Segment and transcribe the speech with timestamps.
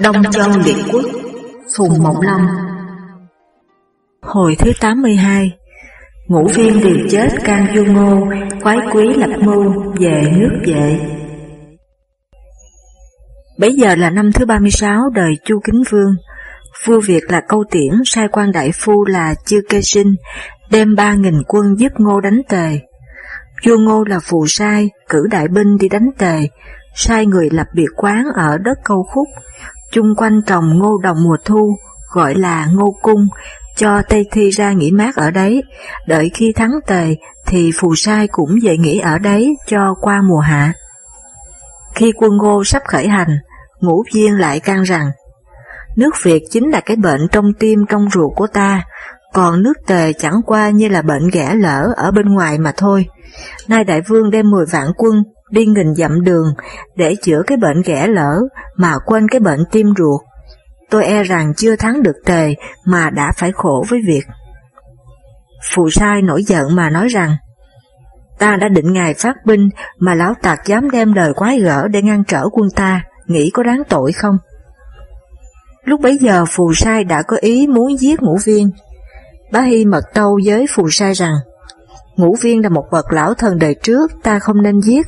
[0.00, 1.04] Đông Châu Liệt Quốc
[1.76, 2.46] Phùng Mộng Long
[4.22, 5.50] Hồi thứ 82
[6.28, 8.26] Ngũ viên điều chết can du ngô
[8.62, 11.00] Khoái quý lập mưu về nước vệ.
[13.58, 16.14] Bây giờ là năm thứ 36 đời Chu Kính Vương.
[16.86, 20.14] Vua Việt là câu tiễn sai quan đại phu là Chư Kê Sinh
[20.70, 22.78] đem ba nghìn quân giúp ngô đánh tề.
[23.66, 26.48] Vua ngô là phù sai, cử đại binh đi đánh tề,
[26.94, 29.28] sai người lập biệt quán ở đất câu khúc,
[29.92, 31.76] chung quanh trồng ngô đồng mùa thu,
[32.12, 33.28] gọi là ngô cung,
[33.76, 35.62] cho Tây Thi ra nghỉ mát ở đấy,
[36.06, 37.14] đợi khi thắng tề
[37.46, 40.72] thì phù sai cũng về nghỉ ở đấy cho qua mùa hạ.
[41.94, 43.38] Khi quân ngô sắp khởi hành,
[43.80, 45.10] ngũ viên lại can rằng,
[45.96, 48.84] nước Việt chính là cái bệnh trong tim trong ruột của ta,
[49.32, 53.06] còn nước tề chẳng qua như là bệnh ghẻ lỡ ở bên ngoài mà thôi.
[53.68, 56.54] Nay đại vương đem 10 vạn quân đi nghìn dặm đường
[56.96, 58.38] để chữa cái bệnh ghẻ lỡ
[58.76, 60.20] mà quên cái bệnh tim ruột.
[60.90, 62.54] Tôi e rằng chưa thắng được tề
[62.86, 64.22] mà đã phải khổ với việc.
[65.72, 67.36] Phù sai nổi giận mà nói rằng,
[68.38, 72.02] ta đã định ngày phát binh mà lão tạc dám đem lời quái gở để
[72.02, 74.38] ngăn trở quân ta, nghĩ có đáng tội không?
[75.84, 78.70] Lúc bấy giờ phù sai đã có ý muốn giết ngũ viên.
[79.52, 81.34] Bá Hy mật tâu với phù sai rằng,
[82.18, 85.06] Ngũ viên là một bậc lão thần đời trước ta không nên giết,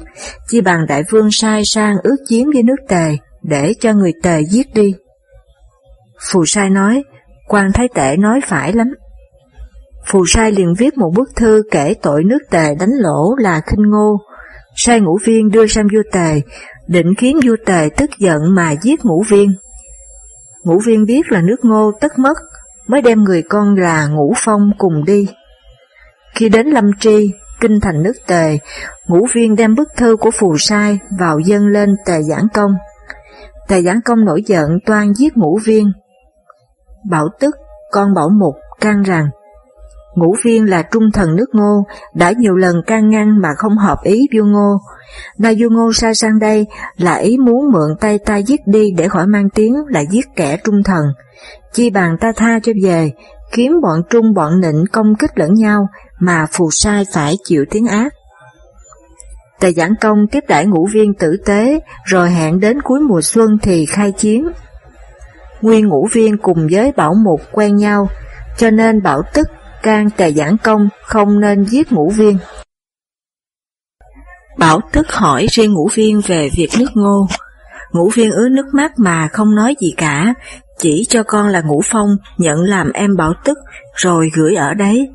[0.48, 4.40] chi bằng đại vương sai sang ước chiến với nước tề, để cho người tề
[4.50, 4.94] giết đi.
[6.30, 7.02] Phù sai nói,
[7.48, 8.86] quan thái tể nói phải lắm.
[10.06, 13.90] Phù sai liền viết một bức thư kể tội nước tề đánh lỗ là khinh
[13.90, 14.16] ngô,
[14.76, 16.40] sai ngũ viên đưa sang vua tề,
[16.88, 19.50] định khiến vua tề tức giận mà giết ngũ viên.
[20.64, 22.36] Ngũ viên biết là nước ngô tất mất,
[22.86, 25.28] mới đem người con là ngũ phong cùng đi.
[26.34, 28.58] Khi đến Lâm Tri, kinh thành nước Tề,
[29.06, 32.74] ngũ viên đem bức thư của phù sai vào dâng lên Tề Giảng Công.
[33.68, 35.92] Tề Giảng Công nổi giận toan giết ngũ viên.
[37.10, 37.54] Bảo tức,
[37.92, 39.28] con bảo mục, can rằng,
[40.14, 43.98] ngũ viên là trung thần nước ngô, đã nhiều lần can ngăn mà không hợp
[44.02, 44.78] ý vua ngô.
[45.38, 49.08] Nay vua ngô sai sang đây là ý muốn mượn tay ta giết đi để
[49.08, 51.04] khỏi mang tiếng là giết kẻ trung thần.
[51.72, 53.12] Chi bằng ta tha cho về,
[53.52, 55.88] kiếm bọn trung bọn nịnh công kích lẫn nhau
[56.20, 58.12] mà phù sai phải chịu tiếng ác.
[59.60, 63.58] Tề giảng công tiếp đãi ngũ viên tử tế, rồi hẹn đến cuối mùa xuân
[63.62, 64.48] thì khai chiến.
[65.62, 68.08] Nguyên ngũ viên cùng với bảo mục quen nhau,
[68.56, 69.48] cho nên bảo tức
[69.82, 72.38] can tề giảng công không nên giết ngũ viên.
[74.58, 77.26] Bảo tức hỏi riêng ngũ viên về việc nước ngô.
[77.92, 80.34] Ngũ viên ứa nước mắt mà không nói gì cả,
[80.80, 82.08] chỉ cho con là ngũ phong
[82.38, 83.58] nhận làm em bảo tức
[83.94, 85.08] rồi gửi ở đấy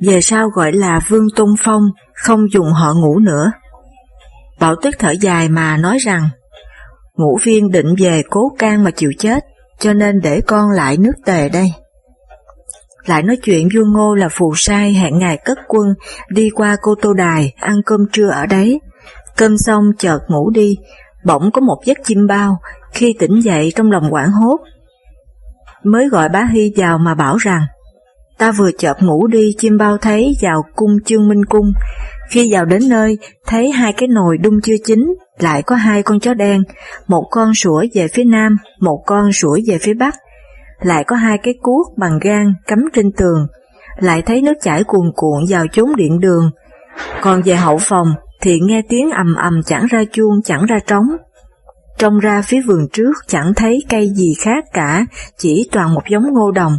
[0.00, 1.82] về sau gọi là Vương Tôn Phong,
[2.14, 3.52] không dùng họ ngũ nữa.
[4.60, 6.28] Bảo tức thở dài mà nói rằng,
[7.16, 9.44] ngũ viên định về cố can mà chịu chết,
[9.78, 11.72] cho nên để con lại nước tề đây.
[13.06, 15.94] Lại nói chuyện vua ngô là phù sai hẹn ngày cất quân
[16.28, 18.80] đi qua cô tô đài ăn cơm trưa ở đấy.
[19.36, 20.76] Cơm xong chợt ngủ đi,
[21.24, 22.58] bỗng có một giấc chim bao,
[22.92, 24.58] khi tỉnh dậy trong lòng quảng hốt.
[25.84, 27.62] Mới gọi bá Hy vào mà bảo rằng,
[28.40, 31.72] Ta vừa chợp ngủ đi chim bao thấy vào cung chương minh cung,
[32.30, 36.20] khi vào đến nơi thấy hai cái nồi đun chưa chín, lại có hai con
[36.20, 36.62] chó đen,
[37.08, 40.14] một con sủa về phía nam, một con sủa về phía bắc,
[40.82, 43.46] lại có hai cái cuốc bằng gan cắm trên tường,
[43.98, 46.50] lại thấy nước chảy cuồn cuộn vào chốn điện đường.
[47.20, 48.08] Còn về hậu phòng
[48.40, 51.04] thì nghe tiếng ầm ầm chẳng ra chuông chẳng ra trống.
[52.00, 55.06] Trông ra phía vườn trước chẳng thấy cây gì khác cả,
[55.38, 56.72] chỉ toàn một giống ngô đồng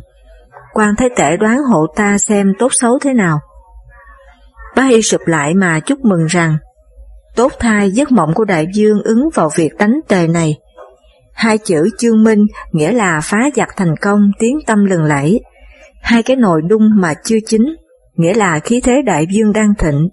[0.74, 3.40] quan thái tể đoán hộ ta xem tốt xấu thế nào.
[4.76, 6.58] Bá Hy sụp lại mà chúc mừng rằng,
[7.36, 10.56] tốt thai giấc mộng của đại dương ứng vào việc đánh tề này.
[11.34, 15.40] Hai chữ chương minh nghĩa là phá giặc thành công tiếng tâm lừng lẫy.
[16.02, 17.62] Hai cái nồi đun mà chưa chín,
[18.16, 20.10] nghĩa là khí thế đại dương đang thịnh.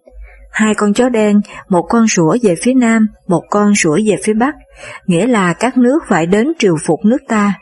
[0.58, 4.32] Hai con chó đen, một con sủa về phía nam, một con sủa về phía
[4.32, 4.54] bắc,
[5.06, 7.54] nghĩa là các nước phải đến triều phục nước ta.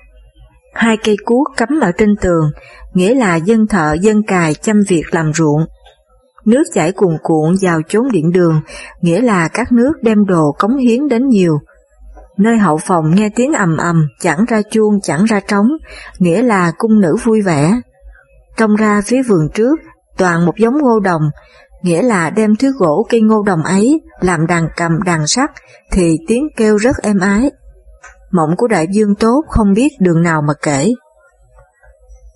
[0.75, 2.51] Hai cây cuốc cắm ở trên tường,
[2.95, 5.67] nghĩa là dân thợ dân cài chăm việc làm ruộng.
[6.45, 8.61] Nước chảy cuồn cuộn vào chốn điện đường,
[9.01, 11.59] nghĩa là các nước đem đồ cống hiến đến nhiều.
[12.39, 15.67] Nơi hậu phòng nghe tiếng ầm ầm, chẳng ra chuông chẳng ra trống,
[16.19, 17.81] nghĩa là cung nữ vui vẻ.
[18.57, 19.79] Trông ra phía vườn trước,
[20.17, 21.23] toàn một giống ngô đồng,
[21.83, 25.51] nghĩa là đem thứ gỗ cây ngô đồng ấy làm đàn cầm đàn sắt
[25.93, 27.51] thì tiếng kêu rất êm ái.
[28.33, 30.93] Mộng của đại dương tốt không biết đường nào mà kể.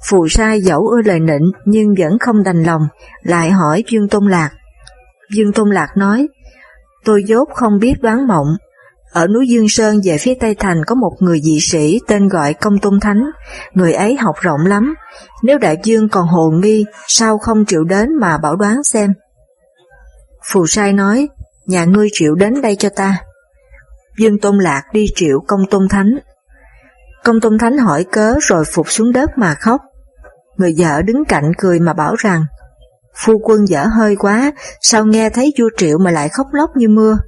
[0.08, 2.82] Phù sai dẫu ưa lời nịnh nhưng vẫn không đành lòng,
[3.22, 4.50] lại hỏi Dương Tôn Lạc.
[5.34, 6.28] Dương Tôn Lạc nói,
[7.04, 8.46] tôi dốt không biết đoán mộng,
[9.12, 12.54] Ở núi Dương Sơn về phía Tây Thành có một người dị sĩ tên gọi
[12.54, 13.22] Công Tôn Thánh,
[13.72, 14.94] người ấy học rộng lắm,
[15.42, 19.12] nếu đại dương còn hồ nghi sao không chịu đến mà bảo đoán xem.
[20.44, 21.28] Phù sai nói,
[21.66, 23.18] nhà ngươi triệu đến đây cho ta.
[24.18, 26.18] Dương Tôn Lạc đi triệu Công Tôn Thánh.
[27.24, 29.80] Công Tôn Thánh hỏi cớ rồi phục xuống đất mà khóc.
[30.56, 32.44] Người vợ đứng cạnh cười mà bảo rằng,
[33.14, 36.88] phu quân dở hơi quá, sao nghe thấy vua triệu mà lại khóc lóc như
[36.88, 37.18] mưa.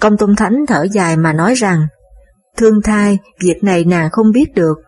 [0.00, 1.86] Công Tôn Thánh thở dài mà nói rằng,
[2.56, 4.78] Thương thai, việc này nàng không biết được,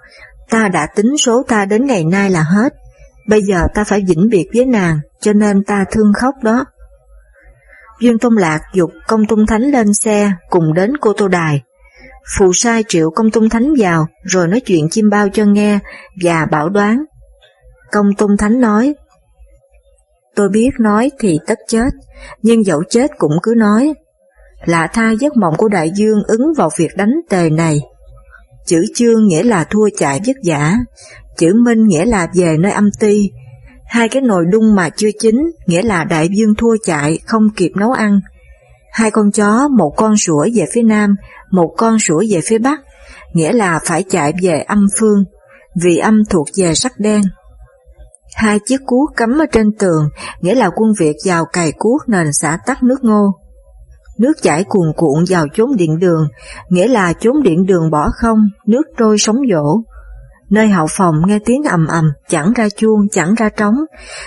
[0.51, 2.73] ta đã tính số ta đến ngày nay là hết,
[3.29, 6.65] bây giờ ta phải vĩnh biệt với nàng, cho nên ta thương khóc đó.
[8.01, 11.63] Dương Tôn Lạc dục Công Tôn Thánh lên xe cùng đến cô Tô Đài.
[12.37, 15.79] Phụ sai triệu Công Tôn Thánh vào rồi nói chuyện chim bao cho nghe
[16.23, 17.05] và bảo đoán.
[17.93, 18.95] Công Tôn Thánh nói,
[20.37, 21.89] Tôi biết nói thì tất chết,
[22.43, 23.95] nhưng dẫu chết cũng cứ nói,
[24.65, 27.79] lạ thay giấc mộng của đại dương ứng vào việc đánh tề này.
[28.67, 30.77] Chữ chương nghĩa là thua chạy vất giả,
[31.37, 33.31] chữ minh nghĩa là về nơi âm ti,
[33.87, 35.35] hai cái nồi đun mà chưa chín
[35.67, 38.21] nghĩa là đại dương thua chạy không kịp nấu ăn.
[38.93, 41.15] Hai con chó, một con sủa về phía nam,
[41.51, 42.81] một con sủa về phía bắc,
[43.33, 45.25] nghĩa là phải chạy về âm phương,
[45.83, 47.23] vì âm thuộc về sắc đen.
[48.37, 50.09] Hai chiếc cuốc cắm ở trên tường,
[50.41, 53.33] nghĩa là quân Việt vào cày cuốc nền xã tắt nước ngô.
[54.19, 56.29] Nước chảy cuồn cuộn vào chốn điện đường,
[56.69, 59.83] nghĩa là chốn điện đường bỏ không, nước trôi sóng dỗ.
[60.51, 63.75] Nơi hậu phòng nghe tiếng ầm ầm, chẳng ra chuông, chẳng ra trống,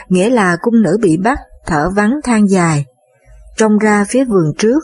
[0.10, 2.86] nghĩa là cung nữ bị bắt, thở vắng than dài.
[3.58, 4.80] Trông ra phía vườn trước,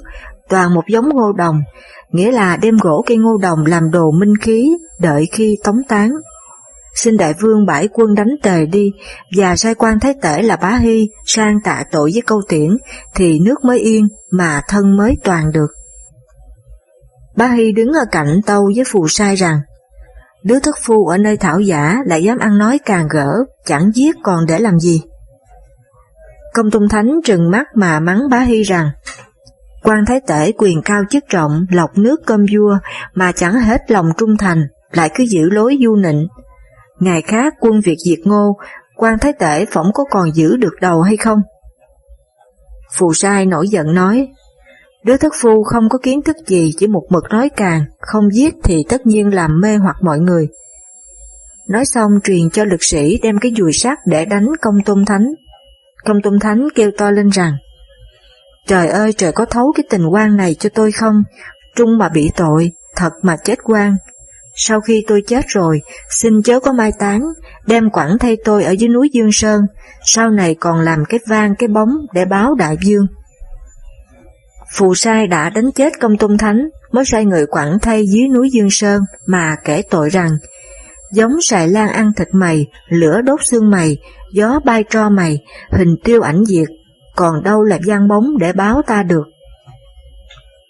[0.49, 1.61] toàn một giống ngô đồng,
[2.11, 6.11] nghĩa là đem gỗ cây ngô đồng làm đồ minh khí, đợi khi tống tán.
[6.95, 8.91] Xin đại vương bãi quân đánh tề đi,
[9.37, 12.77] và sai quan thái tể là bá hy sang tạ tội với câu tiễn,
[13.15, 15.67] thì nước mới yên, mà thân mới toàn được.
[17.35, 19.59] Bá Hy đứng ở cạnh tâu với phù sai rằng,
[20.45, 23.27] đứa thất phu ở nơi thảo giả lại dám ăn nói càng gỡ,
[23.65, 25.01] chẳng giết còn để làm gì.
[26.53, 28.89] Công Tung Thánh trừng mắt mà mắng Bá Hy rằng,
[29.83, 32.77] quan thái tể quyền cao chức trọng, lọc nước cơm vua
[33.13, 36.27] mà chẳng hết lòng trung thành, lại cứ giữ lối du nịnh.
[36.99, 38.57] Ngày khác quân Việt diệt ngô,
[38.95, 41.41] quan thái tể phỏng có còn giữ được đầu hay không?
[42.93, 44.27] Phù sai nổi giận nói,
[45.05, 48.55] đứa thất phu không có kiến thức gì chỉ một mực nói càng, không giết
[48.63, 50.47] thì tất nhiên làm mê hoặc mọi người.
[51.67, 55.25] Nói xong truyền cho lực sĩ đem cái dùi sắt để đánh công tôn thánh.
[56.05, 57.53] Công tôn thánh kêu to lên rằng,
[58.67, 61.23] Trời ơi trời có thấu cái tình quan này cho tôi không,
[61.75, 63.95] trung mà bị tội, thật mà chết quan.
[64.55, 67.21] Sau khi tôi chết rồi, xin chớ có mai táng,
[67.67, 69.61] đem quẳng thay tôi ở dưới núi Dương Sơn,
[70.03, 73.07] sau này còn làm cái vang cái bóng để báo đại dương.
[74.75, 78.49] Phù sai đã đánh chết công tôn thánh, mới sai người quảng thay dưới núi
[78.51, 80.29] Dương Sơn mà kể tội rằng,
[81.11, 83.97] giống sài lan ăn thịt mày, lửa đốt xương mày,
[84.33, 85.39] gió bay tro mày,
[85.71, 86.67] hình tiêu ảnh diệt,
[87.15, 89.23] còn đâu là gian bóng để báo ta được.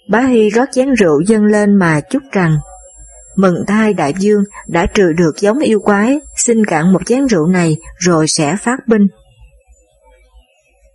[0.09, 2.57] Bá Hy rót chén rượu dâng lên mà chúc rằng,
[3.35, 7.47] mừng thai đại dương đã trừ được giống yêu quái, xin cạn một chén rượu
[7.47, 9.07] này rồi sẽ phát binh.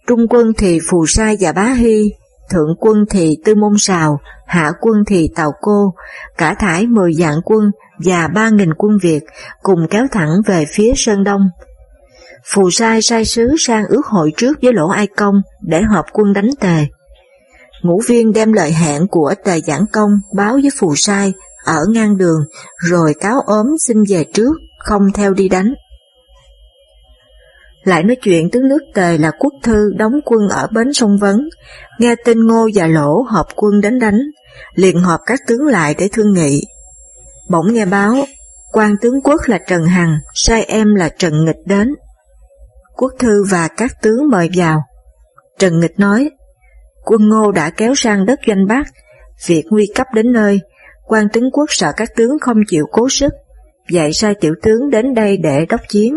[0.07, 2.11] Trung quân thì Phù Sai và Bá Hy,
[2.51, 5.95] thượng quân thì Tư Môn Sào, hạ quân thì Tàu Cô,
[6.39, 7.71] cả thải mười vạn quân
[8.05, 9.21] và ba nghìn quân Việt
[9.63, 11.49] cùng kéo thẳng về phía Sơn Đông.
[12.45, 16.33] Phù Sai sai sứ sang ước hội trước với Lỗ Ai Công để họp quân
[16.33, 16.87] đánh tề.
[17.83, 21.33] Ngũ viên đem lời hẹn của tề giảng công báo với Phù Sai
[21.65, 22.41] ở ngang đường
[22.77, 25.75] rồi cáo ốm xin về trước, không theo đi đánh.
[27.91, 31.49] Lại nói chuyện tướng nước Tề là quốc thư đóng quân ở bến sông Vấn,
[31.99, 34.21] nghe tin Ngô và Lỗ họp quân đến đánh,
[34.75, 36.63] liền họp các tướng lại để thương nghị.
[37.49, 38.15] Bỗng nghe báo,
[38.73, 41.95] quan tướng quốc là Trần Hằng, sai em là Trần Nghịch đến.
[42.97, 44.83] Quốc thư và các tướng mời vào.
[45.59, 46.31] Trần Nghịch nói,
[47.05, 48.87] quân Ngô đã kéo sang đất doanh Bắc,
[49.47, 50.61] việc nguy cấp đến nơi,
[51.07, 53.33] quan tướng quốc sợ các tướng không chịu cố sức,
[53.89, 56.17] dạy sai tiểu tướng đến đây để đốc chiến.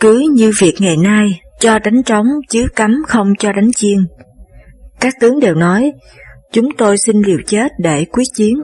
[0.00, 3.98] Cứ như việc ngày nay, cho đánh trống chứ cấm không cho đánh chiên.
[5.00, 5.92] Các tướng đều nói,
[6.52, 8.62] chúng tôi xin liều chết để quyết chiến.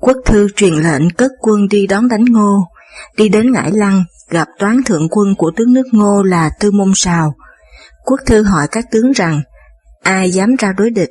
[0.00, 2.66] Quốc thư truyền lệnh cất quân đi đón đánh ngô,
[3.16, 6.92] đi đến Ngãi Lăng, gặp toán thượng quân của tướng nước ngô là Tư Môn
[6.94, 7.34] Sào.
[8.04, 9.42] Quốc thư hỏi các tướng rằng,
[10.02, 11.10] ai dám ra đối địch,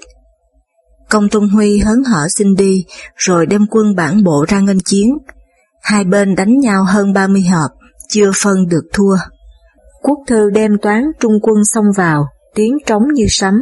[1.10, 5.08] Công Tôn Huy hớn hở xin đi, rồi đem quân bản bộ ra nghênh chiến.
[5.86, 7.70] Hai bên đánh nhau hơn 30 hợp,
[8.10, 9.18] chưa phân được thua.
[10.04, 13.54] Quốc thư đem toán trung quân xông vào, tiếng trống như sấm.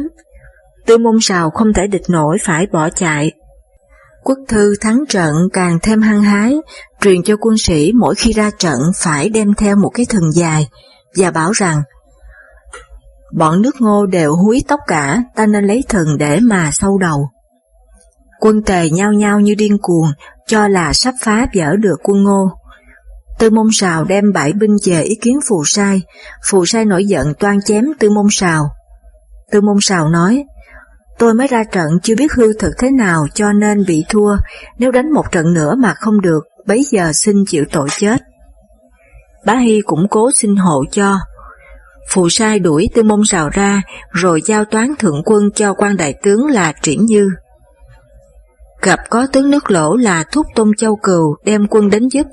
[0.86, 3.32] Tư môn sào không thể địch nổi phải bỏ chạy.
[4.22, 6.56] Quốc thư thắng trận càng thêm hăng hái,
[7.00, 10.68] truyền cho quân sĩ mỗi khi ra trận phải đem theo một cái thừng dài,
[11.16, 11.82] và bảo rằng
[13.36, 17.28] bọn nước ngô đều húi tóc cả, ta nên lấy thừng để mà sâu đầu.
[18.40, 20.08] Quân tề nhao nhao như điên cuồng,
[20.54, 22.50] cho là sắp phá vỡ được quân ngô.
[23.38, 26.02] Tư môn sào đem bãi binh về ý kiến phù sai,
[26.50, 28.70] phù sai nổi giận toan chém tư môn sào.
[29.50, 30.44] Tư môn sào nói,
[31.18, 34.36] tôi mới ra trận chưa biết hư thực thế nào cho nên bị thua,
[34.78, 38.22] nếu đánh một trận nữa mà không được, bấy giờ xin chịu tội chết.
[39.46, 41.18] Bá Hy cũng cố xin hộ cho.
[42.10, 46.14] Phù sai đuổi tư môn sào ra, rồi giao toán thượng quân cho quan đại
[46.22, 47.30] tướng là Triển Như.
[48.84, 52.26] Gặp có tướng nước lỗ là Thúc Tôn Châu Cừu đem quân đến giúp,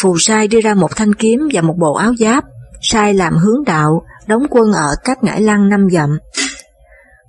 [0.00, 2.44] Phù sai đưa ra một thanh kiếm và một bộ áo giáp,
[2.82, 6.18] sai làm hướng đạo, đóng quân ở cách ngãi lăng năm dặm.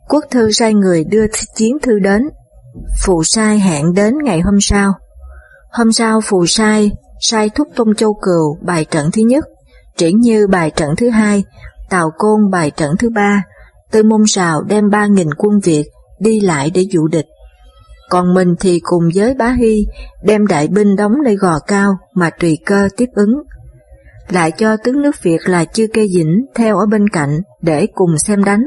[0.10, 2.22] Quốc thư sai người đưa chiến thư đến,
[3.06, 4.94] phù sai hẹn đến ngày hôm sau.
[5.72, 6.92] Hôm sau phù sai,
[7.22, 9.46] sai thúc Tôn Châu Cừu bài trận thứ nhất,
[9.98, 11.44] triển như bài trận thứ hai,
[11.90, 13.44] Tào Côn bài trận thứ ba,
[13.92, 15.86] Tư Môn Sào đem ba nghìn quân Việt
[16.20, 17.26] đi lại để dụ địch.
[18.10, 19.88] Còn mình thì cùng với bá Hy
[20.24, 23.34] đem đại binh đóng nơi gò cao mà tùy cơ tiếp ứng.
[24.30, 28.18] Lại cho tướng nước Việt là Chư Kê Dĩnh theo ở bên cạnh để cùng
[28.18, 28.64] xem đánh.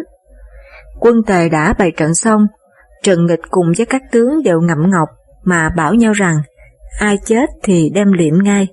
[1.01, 2.47] Quân tề đã bày trận xong,
[3.03, 5.09] Trần Nghịch cùng với các tướng đều ngậm ngọc
[5.45, 6.37] mà bảo nhau rằng
[6.99, 8.69] ai chết thì đem liệm ngay.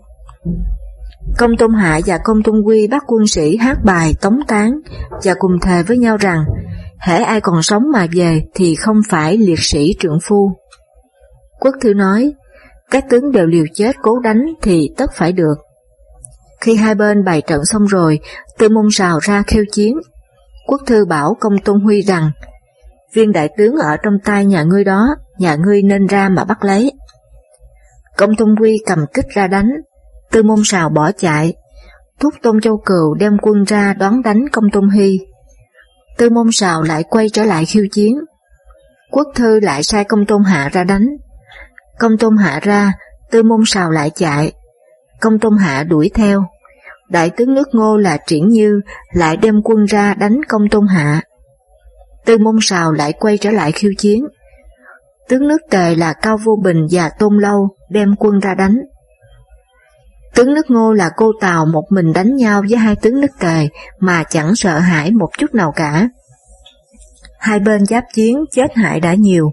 [1.37, 4.79] Công Tôn Hạ và Công Tôn Quy bắt quân sĩ hát bài tống tán
[5.23, 6.43] và cùng thề với nhau rằng
[6.99, 10.51] hễ ai còn sống mà về thì không phải liệt sĩ trưởng phu.
[11.59, 12.33] Quốc thư nói,
[12.91, 15.55] các tướng đều liều chết cố đánh thì tất phải được.
[16.61, 18.19] Khi hai bên bày trận xong rồi,
[18.57, 19.97] tư môn sào ra khêu chiến.
[20.67, 22.31] Quốc thư bảo công tôn huy rằng,
[23.13, 26.63] viên đại tướng ở trong tay nhà ngươi đó, nhà ngươi nên ra mà bắt
[26.63, 26.91] lấy.
[28.17, 29.69] Công tôn huy cầm kích ra đánh,
[30.31, 31.53] tư môn sào bỏ chạy,
[32.19, 35.19] thúc tôn châu cừu đem quân ra đón đánh công tôn huy
[36.17, 38.19] Tư môn sào lại quay trở lại khiêu chiến.
[39.11, 41.07] Quốc thư lại sai công tôn hạ ra đánh.
[41.99, 42.93] Công tôn hạ ra,
[43.31, 44.53] tư môn sào lại chạy.
[45.21, 46.45] Công tôn hạ đuổi theo.
[47.09, 48.81] Đại tướng nước ngô là triển như
[49.13, 51.21] lại đem quân ra đánh công tôn hạ.
[52.25, 54.25] Tư môn sào lại quay trở lại khiêu chiến.
[55.29, 58.77] Tướng nước tề là Cao Vô Bình và Tôn Lâu đem quân ra đánh.
[60.35, 63.67] Tướng nước ngô là cô Tàu một mình đánh nhau với hai tướng nước tề
[63.99, 66.09] mà chẳng sợ hãi một chút nào cả.
[67.39, 69.51] Hai bên giáp chiến chết hại đã nhiều.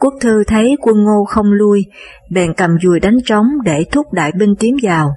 [0.00, 1.84] Quốc thư thấy quân ngô không lui,
[2.30, 5.10] bèn cầm dùi đánh trống để thúc đại binh tiến vào.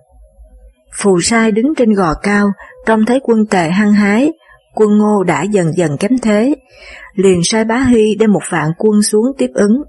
[1.01, 2.51] Phù sai đứng trên gò cao,
[2.85, 4.31] trông thấy quân tề hăng hái,
[4.75, 6.55] quân ngô đã dần dần kém thế,
[7.15, 9.81] liền sai bá hy đem một vạn quân xuống tiếp ứng.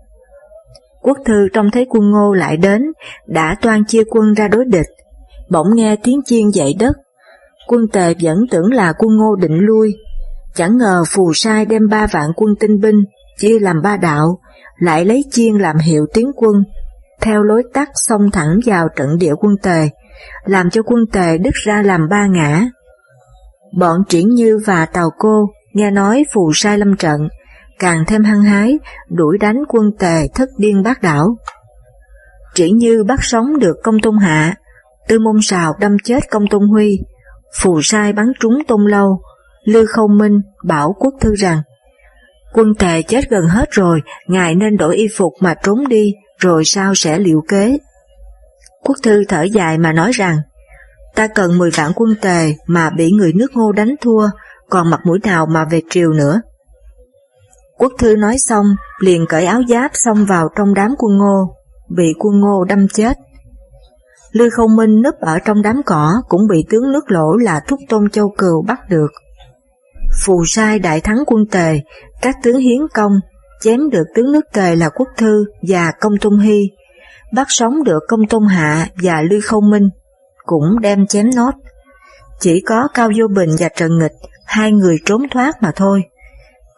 [1.06, 2.82] Quốc thư trông thấy quân ngô lại đến,
[3.26, 4.86] đã toan chia quân ra đối địch,
[5.50, 6.96] bỗng nghe tiếng chiên dậy đất.
[7.68, 9.94] Quân tề vẫn tưởng là quân ngô định lui,
[10.54, 13.04] chẳng ngờ phù sai đem ba vạn quân tinh binh,
[13.38, 14.38] chia làm ba đạo,
[14.78, 16.52] lại lấy chiên làm hiệu tiến quân,
[17.20, 19.88] theo lối tắt xông thẳng vào trận địa quân tề,
[20.44, 22.68] làm cho quân tề đứt ra làm ba ngã.
[23.78, 27.28] Bọn Triển Như và Tàu Cô nghe nói phù sai lâm trận,
[27.78, 28.78] càng thêm hăng hái,
[29.08, 31.36] đuổi đánh quân tề thất điên bác đảo.
[32.54, 34.54] chỉ Như bắt sống được công tôn hạ,
[35.08, 36.98] tư môn sào đâm chết công tôn huy,
[37.60, 39.20] phù sai bắn trúng tôn lâu,
[39.64, 41.62] Lư Không Minh bảo quốc thư rằng
[42.56, 46.64] quân tề chết gần hết rồi, ngài nên đổi y phục mà trốn đi, rồi
[46.64, 47.78] sao sẽ liệu kế.
[48.84, 50.36] Quốc thư thở dài mà nói rằng,
[51.14, 54.28] ta cần 10 vạn quân tề mà bị người nước ngô đánh thua,
[54.70, 56.40] còn mặt mũi nào mà về triều nữa.
[57.78, 58.66] Quốc thư nói xong,
[59.00, 61.54] liền cởi áo giáp xông vào trong đám quân ngô,
[61.88, 63.16] bị quân ngô đâm chết.
[64.32, 67.78] Lư không minh núp ở trong đám cỏ cũng bị tướng nước lỗ là thúc
[67.88, 69.10] tôn châu cừu bắt được.
[70.24, 71.80] Phù sai đại thắng quân tề,
[72.22, 73.12] các tướng hiến công,
[73.60, 76.60] chém được tướng nước tề là quốc thư và công tôn hy,
[77.34, 79.88] bắt sống được công tôn hạ và lư không minh,
[80.44, 81.50] cũng đem chém nốt.
[82.40, 84.12] Chỉ có Cao Vô Bình và Trần Nghịch,
[84.46, 86.02] hai người trốn thoát mà thôi.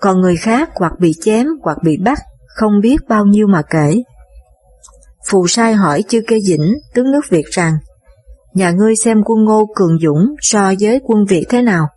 [0.00, 4.02] Còn người khác hoặc bị chém hoặc bị bắt, không biết bao nhiêu mà kể.
[5.28, 7.78] Phù sai hỏi chư kê dĩnh, tướng nước Việt rằng,
[8.54, 11.88] nhà ngươi xem quân ngô cường dũng so với quân Việt thế nào?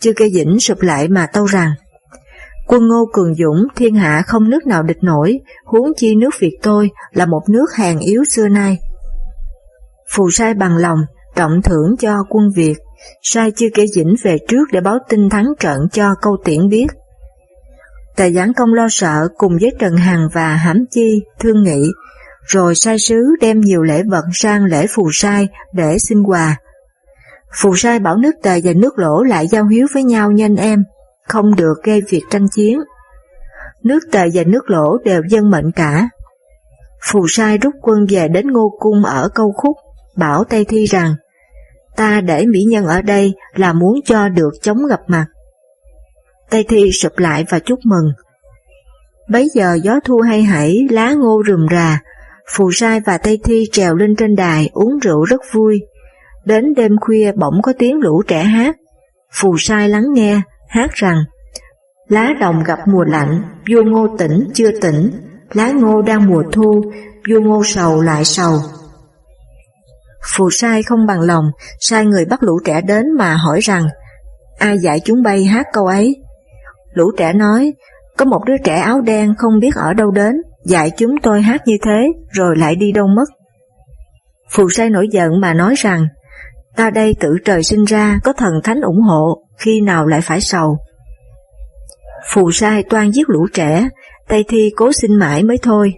[0.00, 1.70] Chư kê dĩnh sụp lại mà tâu rằng,
[2.66, 6.58] quân ngô cường dũng thiên hạ không nước nào địch nổi, huống chi nước Việt
[6.62, 8.78] tôi là một nước hàng yếu xưa nay.
[10.10, 10.98] Phù sai bằng lòng,
[11.36, 12.74] trọng thưởng cho quân Việt,
[13.22, 16.86] sai chư kê dĩnh về trước để báo tin thắng trận cho câu tiễn biết.
[18.18, 21.92] Tề Giảng Công lo sợ cùng với Trần Hằng và Hãm Chi thương nghị,
[22.46, 26.56] rồi sai sứ đem nhiều lễ vật sang lễ phù sai để xin quà.
[27.54, 30.84] Phù sai bảo nước Tề và nước Lỗ lại giao hiếu với nhau nhanh em,
[31.28, 32.80] không được gây việc tranh chiến.
[33.82, 36.08] Nước Tề và nước Lỗ đều dân mệnh cả.
[37.02, 39.76] Phù sai rút quân về đến Ngô Cung ở Câu Khúc,
[40.16, 41.14] bảo Tây Thi rằng,
[41.96, 45.26] ta để mỹ nhân ở đây là muốn cho được chống gặp mặt.
[46.50, 48.12] Tây Thi sụp lại và chúc mừng.
[49.30, 52.00] Bấy giờ gió thu hay hãy, lá ngô rườm rà,
[52.54, 55.80] Phù Sai và Tây Thi trèo lên trên đài uống rượu rất vui.
[56.44, 58.76] Đến đêm khuya bỗng có tiếng lũ trẻ hát.
[59.32, 61.16] Phù Sai lắng nghe, hát rằng
[62.08, 65.10] Lá đồng gặp mùa lạnh, vua ngô tỉnh chưa tỉnh,
[65.52, 66.82] lá ngô đang mùa thu,
[67.30, 68.60] vua ngô sầu lại sầu.
[70.36, 71.44] Phù sai không bằng lòng,
[71.80, 73.86] sai người bắt lũ trẻ đến mà hỏi rằng,
[74.58, 76.16] ai dạy chúng bay hát câu ấy?
[76.98, 77.72] Lũ trẻ nói,
[78.16, 81.62] có một đứa trẻ áo đen không biết ở đâu đến, dạy chúng tôi hát
[81.66, 83.24] như thế, rồi lại đi đâu mất.
[84.50, 86.06] Phù sai nổi giận mà nói rằng,
[86.76, 90.40] ta đây tự trời sinh ra có thần thánh ủng hộ, khi nào lại phải
[90.40, 90.78] sầu.
[92.32, 93.88] Phù sai toan giết lũ trẻ,
[94.28, 95.92] Tây Thi cố xin mãi mới thôi.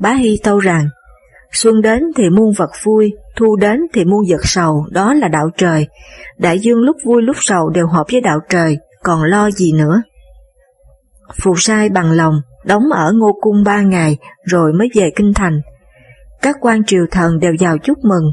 [0.00, 0.88] Bá Hy tâu rằng,
[1.52, 5.50] xuân đến thì muôn vật vui, thu đến thì muôn vật sầu, đó là đạo
[5.56, 5.86] trời.
[6.38, 10.02] Đại dương lúc vui lúc sầu đều hợp với đạo trời, còn lo gì nữa.
[11.42, 12.34] Phù sai bằng lòng,
[12.64, 15.60] đóng ở ngô cung ba ngày rồi mới về kinh thành.
[16.42, 18.24] Các quan triều thần đều vào chúc mừng,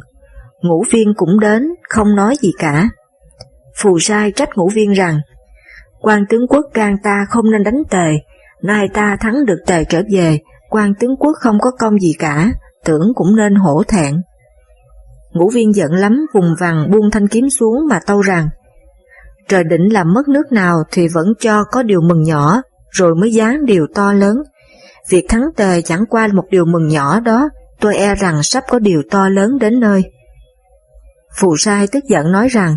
[0.61, 2.89] ngũ viên cũng đến, không nói gì cả.
[3.77, 5.19] Phù sai trách ngũ viên rằng,
[6.01, 8.13] quan tướng quốc can ta không nên đánh tề,
[8.63, 10.39] nay ta thắng được tề trở về,
[10.69, 12.51] quan tướng quốc không có công gì cả,
[12.85, 14.15] tưởng cũng nên hổ thẹn.
[15.31, 18.49] Ngũ viên giận lắm vùng vằng buông thanh kiếm xuống mà tâu rằng,
[19.47, 23.33] trời định làm mất nước nào thì vẫn cho có điều mừng nhỏ, rồi mới
[23.33, 24.37] dán điều to lớn.
[25.09, 27.49] Việc thắng tề chẳng qua một điều mừng nhỏ đó,
[27.79, 30.03] tôi e rằng sắp có điều to lớn đến nơi.
[31.37, 32.75] Phù sai tức giận nói rằng,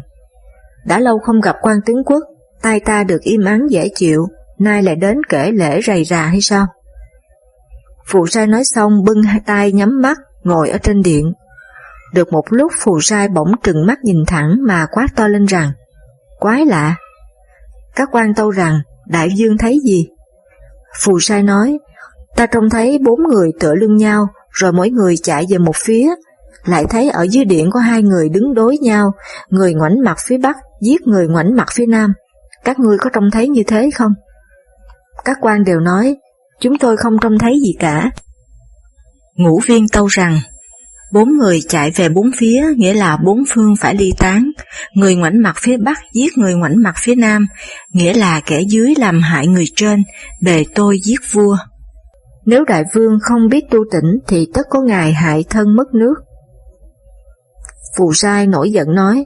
[0.85, 2.23] đã lâu không gặp quan tướng quốc,
[2.63, 4.27] tay ta được im ắng dễ chịu,
[4.59, 6.67] nay lại đến kể lễ rầy rà hay sao?
[8.07, 11.33] Phù sai nói xong bưng hai tay nhắm mắt, ngồi ở trên điện.
[12.15, 15.73] Được một lúc phù sai bỗng trừng mắt nhìn thẳng mà quát to lên rằng,
[16.41, 16.97] quái lạ.
[17.95, 20.09] Các quan tâu rằng, đại dương thấy gì?
[21.01, 21.79] Phù sai nói,
[22.37, 26.11] ta trông thấy bốn người tựa lưng nhau, rồi mỗi người chạy về một phía,
[26.65, 29.13] lại thấy ở dưới điện có hai người đứng đối nhau,
[29.49, 32.13] người ngoảnh mặt phía bắc, giết người ngoảnh mặt phía nam.
[32.65, 34.13] Các ngươi có trông thấy như thế không?
[35.25, 36.17] Các quan đều nói,
[36.61, 38.11] chúng tôi không trông thấy gì cả.
[39.35, 40.39] Ngũ viên tâu rằng,
[41.13, 44.51] bốn người chạy về bốn phía nghĩa là bốn phương phải ly tán,
[44.95, 47.47] người ngoảnh mặt phía bắc giết người ngoảnh mặt phía nam,
[47.93, 50.03] nghĩa là kẻ dưới làm hại người trên,
[50.43, 51.57] bề tôi giết vua.
[52.47, 56.15] Nếu đại vương không biết tu tỉnh thì tất có ngài hại thân mất nước.
[57.97, 59.25] Phù sai nổi giận nói,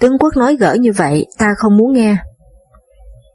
[0.00, 2.16] tướng quốc nói gỡ như vậy ta không muốn nghe.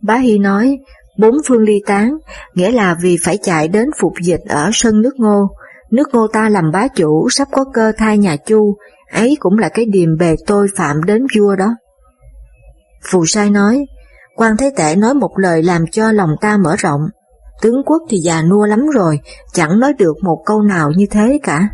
[0.02, 0.78] Bá Hy nói,
[1.18, 2.18] bốn phương ly tán,
[2.54, 5.48] nghĩa là vì phải chạy đến phục dịch ở sân nước ngô,
[5.91, 8.78] nước ngô ta làm bá chủ sắp có cơ thai nhà chu,
[9.12, 11.75] ấy cũng là cái điềm bề tôi phạm đến vua đó.
[13.12, 13.86] Phù sai nói,
[14.36, 17.02] quan thế tể nói một lời làm cho lòng ta mở rộng,
[17.62, 19.19] tướng quốc thì già nua lắm rồi,
[19.54, 21.69] chẳng nói được một câu nào như thế cả.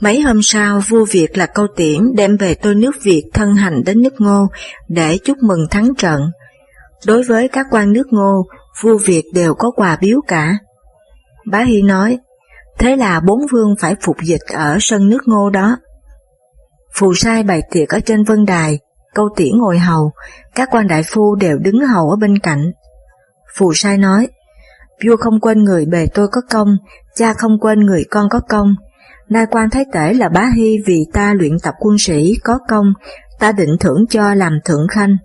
[0.00, 3.82] Mấy hôm sau, vua Việt là câu tiễn đem về tôi nước Việt thân hành
[3.84, 4.46] đến nước Ngô
[4.88, 6.20] để chúc mừng thắng trận.
[7.06, 8.46] Đối với các quan nước Ngô,
[8.82, 10.58] vua Việt đều có quà biếu cả.
[11.46, 12.18] Bá Hy nói,
[12.78, 15.76] thế là bốn vương phải phục dịch ở sân nước Ngô đó.
[16.94, 18.78] Phù sai bày tiệc ở trên vân đài,
[19.14, 20.12] câu tỉ ngồi hầu,
[20.54, 22.72] các quan đại phu đều đứng hầu ở bên cạnh.
[23.56, 24.28] Phù sai nói,
[25.06, 26.76] vua không quên người bề tôi có công,
[27.14, 28.74] cha không quên người con có công,
[29.28, 32.92] Nay quan thái tể là bá hy vì ta luyện tập quân sĩ có công,
[33.38, 35.16] ta định thưởng cho làm thượng khanh.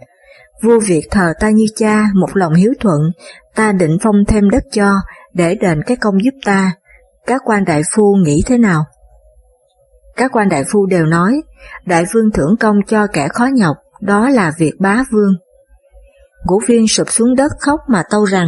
[0.63, 3.01] Vua Việt thờ ta như cha, một lòng hiếu thuận,
[3.55, 4.91] ta định phong thêm đất cho,
[5.33, 6.71] để đền cái công giúp ta.
[7.27, 8.83] Các quan đại phu nghĩ thế nào?
[10.15, 11.41] Các quan đại phu đều nói,
[11.85, 15.33] đại vương thưởng công cho kẻ khó nhọc, đó là việc bá vương.
[16.45, 18.47] Ngũ viên sụp xuống đất khóc mà tâu rằng,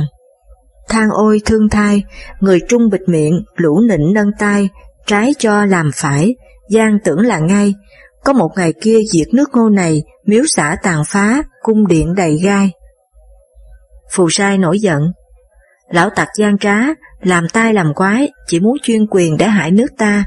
[0.89, 2.03] than ôi thương thai,
[2.39, 4.69] người trung bịt miệng, lũ nịnh nâng tay,
[5.05, 6.35] trái cho làm phải,
[6.69, 7.73] gian tưởng là ngay,
[8.23, 12.37] có một ngày kia diệt nước ngô này, miếu xã tàn phá, cung điện đầy
[12.43, 12.71] gai.
[14.11, 15.01] Phù sai nổi giận,
[15.91, 16.77] lão tặc gian trá,
[17.21, 20.23] làm tai làm quái, chỉ muốn chuyên quyền để hại nước ta,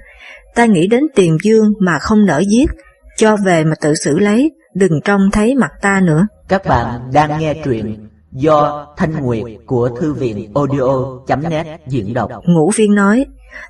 [0.54, 2.70] ta nghĩ đến tiền dương mà không nỡ giết,
[3.16, 6.26] cho về mà tự xử lấy, đừng trông thấy mặt ta nữa.
[6.48, 12.30] Các bạn đang nghe truyện do Thanh Nguyệt của Thư viện audio.net diễn đọc.
[12.44, 13.26] Ngũ viên nói,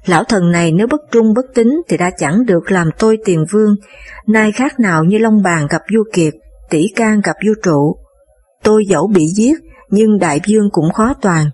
[0.07, 3.44] lão thần này nếu bất trung bất tính thì đã chẳng được làm tôi tiền
[3.52, 3.74] vương,
[4.26, 6.33] nay khác nào như Long Bàn gặp vua Kiệt,
[6.70, 7.96] tỷ can gặp vua trụ.
[8.62, 9.54] Tôi dẫu bị giết,
[9.90, 11.46] nhưng đại vương cũng khó toàn.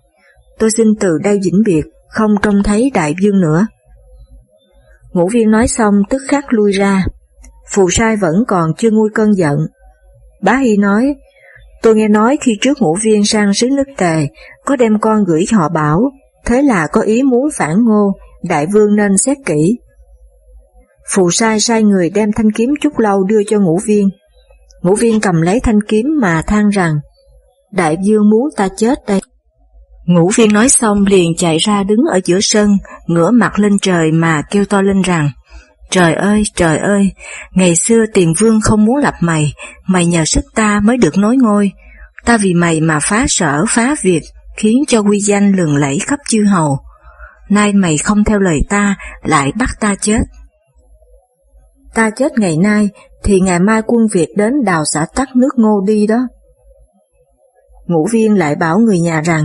[0.60, 3.66] Tôi xin từ đây vĩnh biệt, không trông thấy đại vương nữa.
[5.12, 7.04] Ngũ viên nói xong tức khắc lui ra.
[7.72, 9.56] Phù sai vẫn còn chưa nguôi cơn giận.
[10.42, 11.14] Bá Hy nói,
[11.82, 14.26] tôi nghe nói khi trước ngũ viên sang xứ nước tề,
[14.64, 16.00] có đem con gửi họ bảo,
[16.46, 19.78] thế là có ý muốn phản ngô, đại vương nên xét kỹ.
[21.14, 24.08] Phù sai sai người đem thanh kiếm chút lâu đưa cho ngũ viên.
[24.82, 26.94] Ngũ viên cầm lấy thanh kiếm mà than rằng,
[27.72, 29.20] đại vương muốn ta chết đây.
[30.10, 32.70] Ngũ viên nói xong liền chạy ra đứng ở giữa sân,
[33.06, 35.30] ngửa mặt lên trời mà kêu to lên rằng,
[35.90, 37.12] Trời ơi, trời ơi,
[37.54, 39.52] ngày xưa tiền vương không muốn lập mày,
[39.86, 41.72] mày nhờ sức ta mới được nối ngôi.
[42.24, 44.20] Ta vì mày mà phá sở, phá việc,
[44.56, 46.78] khiến cho quy danh lừng lẫy khắp chư hầu.
[47.50, 50.20] Nay mày không theo lời ta, lại bắt ta chết.
[51.94, 52.88] Ta chết ngày nay,
[53.24, 56.18] thì ngày mai quân Việt đến đào xã tắc nước ngô đi đó.
[57.86, 59.44] Ngũ viên lại bảo người nhà rằng,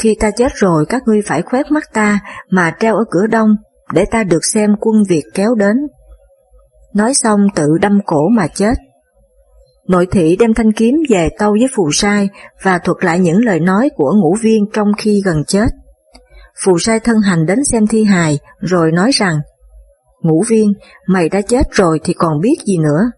[0.00, 3.48] khi ta chết rồi các ngươi phải khoét mắt ta mà treo ở cửa đông,
[3.92, 5.76] để ta được xem quân Việt kéo đến.
[6.94, 8.74] Nói xong tự đâm cổ mà chết.
[9.88, 12.28] Nội thị đem thanh kiếm về tâu với phù sai
[12.62, 15.66] và thuật lại những lời nói của ngũ viên trong khi gần chết.
[16.64, 19.38] Phù sai thân hành đến xem thi hài rồi nói rằng
[20.22, 20.72] Ngũ viên,
[21.06, 23.10] mày đã chết rồi thì còn biết gì nữa.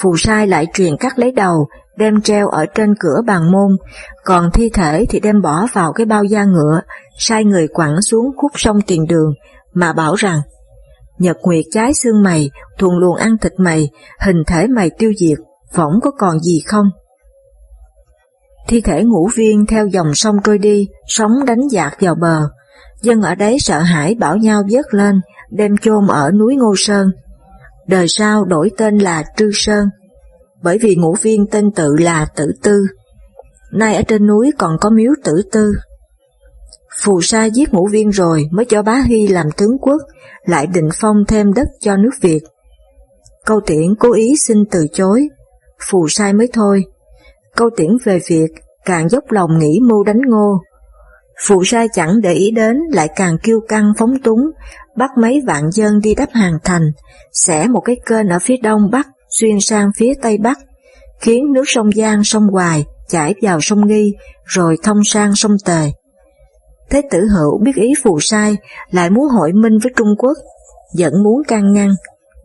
[0.00, 1.66] Phù sai lại truyền cắt lấy đầu,
[1.96, 3.76] đem treo ở trên cửa bàn môn,
[4.24, 6.80] còn thi thể thì đem bỏ vào cái bao da ngựa,
[7.18, 9.34] sai người quẳng xuống khúc sông tiền đường,
[9.74, 10.40] mà bảo rằng
[11.18, 15.38] Nhật Nguyệt trái xương mày, thuần luồng ăn thịt mày, hình thể mày tiêu diệt,
[15.74, 16.86] võng có còn gì không?
[18.68, 22.40] Thi thể ngũ viên theo dòng sông trôi đi, sóng đánh dạt vào bờ.
[23.02, 27.06] Dân ở đấy sợ hãi bảo nhau vớt lên, đem chôn ở núi Ngô Sơn.
[27.86, 29.88] Đời sau đổi tên là Trư Sơn,
[30.62, 32.86] bởi vì ngũ viên tên tự là Tử Tư.
[33.72, 35.72] Nay ở trên núi còn có miếu Tử Tư.
[37.02, 40.02] Phù sa giết ngũ viên rồi mới cho bá Hy làm tướng quốc,
[40.44, 42.40] lại định phong thêm đất cho nước Việt.
[43.46, 45.28] Câu tiễn cố ý xin từ chối,
[45.88, 46.84] phù sai mới thôi.
[47.56, 48.48] Câu tiễn về việc
[48.84, 50.58] càng dốc lòng nghĩ mưu đánh ngô.
[51.46, 54.50] Phù sai chẳng để ý đến lại càng kiêu căng phóng túng,
[54.96, 56.92] bắt mấy vạn dân đi đắp hàng thành,
[57.32, 59.06] xẻ một cái kênh ở phía đông bắc
[59.40, 60.58] xuyên sang phía tây bắc,
[61.20, 64.12] khiến nước sông Giang sông Hoài chảy vào sông Nghi
[64.44, 65.90] rồi thông sang sông Tề.
[66.90, 68.56] Thế tử hữu biết ý phù sai,
[68.90, 70.36] lại muốn hội minh với Trung Quốc,
[70.98, 71.90] vẫn muốn can ngăn,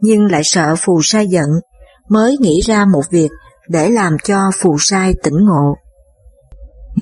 [0.01, 1.49] nhưng lại sợ phù sai giận,
[2.09, 3.29] mới nghĩ ra một việc
[3.69, 5.75] để làm cho phù sai tỉnh ngộ.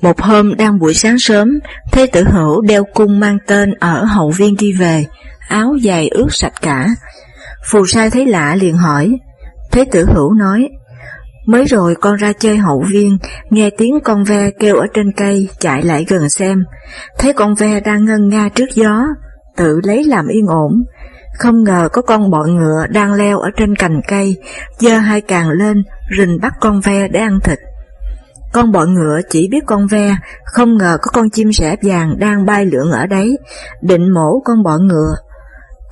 [0.02, 1.48] Một hôm đang buổi sáng sớm,
[1.92, 5.06] Thế tử hữu đeo cung mang tên ở hậu viên đi về,
[5.48, 6.88] áo dài ướt sạch cả.
[7.70, 9.12] Phù sai thấy lạ liền hỏi,
[9.76, 10.68] Thế tử hữu nói,
[11.46, 13.18] Mới rồi con ra chơi hậu viên,
[13.50, 16.64] nghe tiếng con ve kêu ở trên cây, chạy lại gần xem,
[17.18, 19.06] thấy con ve đang ngân nga trước gió,
[19.56, 20.72] tự lấy làm yên ổn.
[21.38, 24.36] Không ngờ có con bọ ngựa đang leo ở trên cành cây,
[24.78, 25.82] giơ hai càng lên,
[26.18, 27.58] rình bắt con ve để ăn thịt.
[28.52, 32.44] Con bọ ngựa chỉ biết con ve, không ngờ có con chim sẻ vàng đang
[32.44, 33.38] bay lượn ở đấy,
[33.82, 35.14] định mổ con bọ ngựa,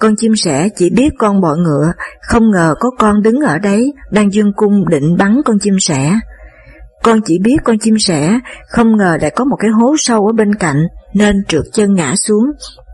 [0.01, 3.93] con chim sẻ chỉ biết con bọ ngựa, không ngờ có con đứng ở đấy,
[4.11, 6.19] đang dương cung định bắn con chim sẻ.
[7.03, 10.33] Con chỉ biết con chim sẻ, không ngờ lại có một cái hố sâu ở
[10.33, 10.83] bên cạnh,
[11.15, 12.45] nên trượt chân ngã xuống,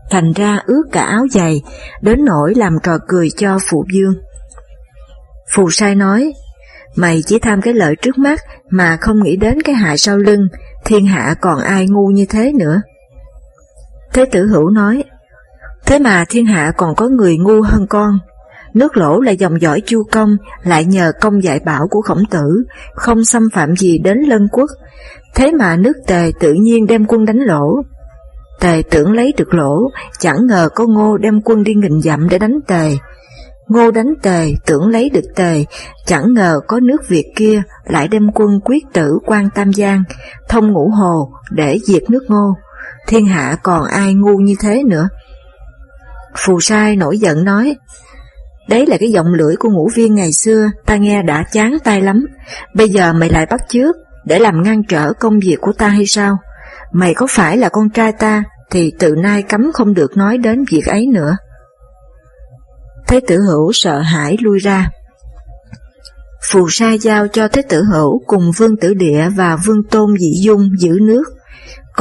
[0.09, 1.61] thành ra ướt cả áo giày,
[2.01, 4.13] đến nỗi làm trò cười cho phụ dương.
[5.55, 6.33] Phù sai nói,
[6.95, 10.47] mày chỉ tham cái lợi trước mắt mà không nghĩ đến cái hại sau lưng,
[10.85, 12.81] thiên hạ còn ai ngu như thế nữa.
[14.13, 15.03] Thế tử hữu nói,
[15.85, 18.19] Thế mà thiên hạ còn có người ngu hơn con.
[18.73, 22.63] Nước lỗ là dòng dõi chu công, lại nhờ công dạy bảo của khổng tử,
[22.95, 24.69] không xâm phạm gì đến lân quốc.
[25.35, 27.81] Thế mà nước tề tự nhiên đem quân đánh lỗ.
[28.59, 29.77] Tề tưởng lấy được lỗ,
[30.19, 32.97] chẳng ngờ có ngô đem quân đi nghìn dặm để đánh tề.
[33.67, 35.65] Ngô đánh tề, tưởng lấy được tề,
[36.05, 40.03] chẳng ngờ có nước Việt kia lại đem quân quyết tử quan Tam Giang,
[40.49, 42.53] thông ngũ hồ để diệt nước ngô.
[43.07, 45.09] Thiên hạ còn ai ngu như thế nữa.
[46.37, 47.75] Phù sai nổi giận nói,
[48.69, 52.01] Đấy là cái giọng lưỡi của ngũ viên ngày xưa, ta nghe đã chán tai
[52.01, 52.25] lắm,
[52.75, 56.05] bây giờ mày lại bắt chước, để làm ngăn trở công việc của ta hay
[56.07, 56.37] sao?
[56.91, 60.63] Mày có phải là con trai ta, thì từ nay cấm không được nói đến
[60.71, 61.37] việc ấy nữa.
[63.07, 64.89] Thế tử hữu sợ hãi lui ra.
[66.43, 70.31] Phù sai giao cho Thế tử Hữu cùng Vương Tử Địa và Vương Tôn Dị
[70.41, 71.23] Dung giữ nước,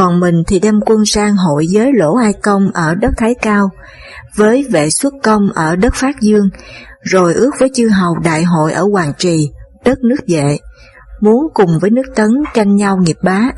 [0.00, 3.70] còn mình thì đem quân sang hội giới Lỗ Ai Công ở đất Thái Cao,
[4.36, 6.48] với vệ xuất công ở đất Phát Dương,
[7.02, 9.50] rồi ước với chư hầu đại hội ở Hoàng Trì,
[9.84, 10.58] đất nước vệ,
[11.20, 13.50] muốn cùng với nước Tấn tranh nhau nghiệp bá.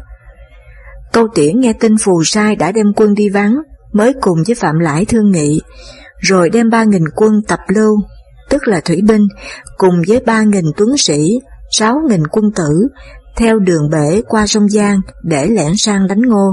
[1.12, 3.56] Câu tiễn nghe tin phù sai đã đem quân đi vắng,
[3.92, 5.60] mới cùng với Phạm Lãi thương nghị,
[6.18, 7.96] rồi đem ba nghìn quân tập lưu,
[8.50, 9.26] tức là thủy binh,
[9.76, 12.88] cùng với ba nghìn tuấn sĩ, sáu nghìn quân tử,
[13.36, 16.52] theo đường bể qua sông Giang để lẻn sang đánh ngô.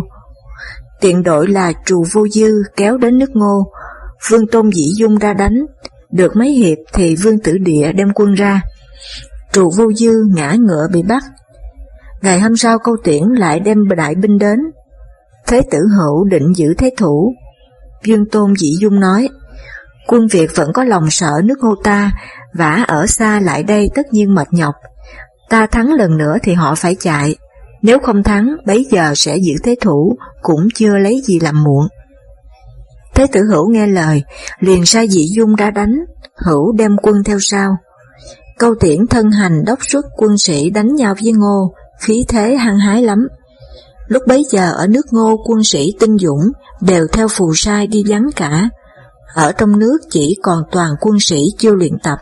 [1.02, 3.72] Tiện đội là trù vô dư kéo đến nước ngô,
[4.30, 5.66] vương tôn dĩ dung ra đánh,
[6.12, 8.62] được mấy hiệp thì vương tử địa đem quân ra.
[9.52, 11.24] Trù vô dư ngã ngựa bị bắt.
[12.22, 14.60] Ngày hôm sau câu tiễn lại đem đại binh đến.
[15.48, 17.34] Thế tử hữu định giữ thế thủ.
[18.08, 19.30] Vương tôn dĩ dung nói,
[20.08, 22.12] quân Việt vẫn có lòng sợ nước ngô ta,
[22.54, 24.76] vả ở xa lại đây tất nhiên mệt nhọc.
[25.50, 27.36] Ta thắng lần nữa thì họ phải chạy,
[27.82, 31.88] nếu không thắng bấy giờ sẽ giữ thế thủ, cũng chưa lấy gì làm muộn.
[33.16, 34.24] Thế tử hữu nghe lời,
[34.60, 35.96] liền sai dị dung ra đánh,
[36.46, 37.78] hữu đem quân theo sau.
[38.58, 42.80] Câu tiễn thân hành đốc xuất quân sĩ đánh nhau với ngô, khí thế hăng
[42.80, 43.28] hái lắm.
[44.08, 48.04] Lúc bấy giờ ở nước ngô quân sĩ tinh dũng đều theo phù sai đi
[48.08, 48.70] vắng cả.
[49.36, 52.18] Ở trong nước chỉ còn toàn quân sĩ chưa luyện tập.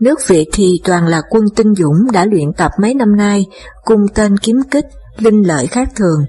[0.00, 3.46] Nước Việt thì toàn là quân tinh dũng đã luyện tập mấy năm nay,
[3.84, 4.86] cung tên kiếm kích,
[5.18, 6.24] linh lợi khác thường.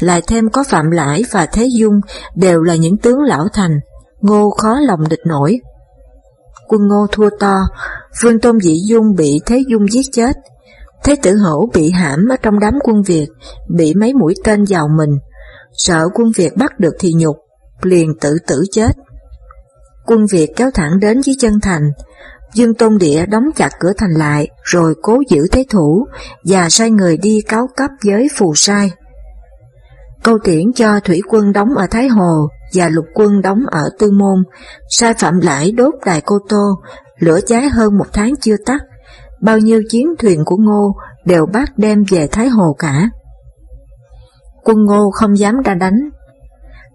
[0.00, 2.00] Lại thêm có Phạm Lãi và Thế Dung
[2.34, 3.80] đều là những tướng lão thành,
[4.20, 5.58] ngô khó lòng địch nổi.
[6.68, 7.56] Quân ngô thua to,
[8.22, 10.36] Vương Tôn dĩ Dung bị Thế Dung giết chết,
[11.04, 13.26] Thế tử hữu bị hãm ở trong đám quân Việt,
[13.76, 15.10] bị mấy mũi tên vào mình,
[15.72, 17.36] sợ quân Việt bắt được thì nhục,
[17.82, 18.90] liền tự tử chết.
[20.06, 21.82] Quân Việt kéo thẳng đến dưới chân thành,
[22.54, 26.06] Dương Tôn Địa đóng chặt cửa thành lại rồi cố giữ thế thủ
[26.44, 28.92] và sai người đi cáo cấp với phù sai.
[30.22, 34.10] Câu tiễn cho thủy quân đóng ở Thái Hồ và lục quân đóng ở Tư
[34.10, 34.42] Môn,
[34.88, 36.64] sai phạm lãi đốt đài Cô Tô,
[37.18, 38.82] lửa cháy hơn một tháng chưa tắt,
[39.40, 40.92] bao nhiêu chiến thuyền của Ngô
[41.24, 43.10] đều bắt đem về Thái Hồ cả.
[44.64, 45.98] Quân Ngô không dám ra đánh,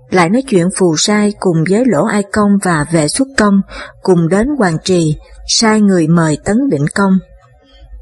[0.10, 3.62] lại nói chuyện phù sai cùng với lỗ ai công và vệ xuất công
[4.02, 5.16] cùng đến hoàng trì,
[5.48, 7.14] sai người mời Tấn Định Công.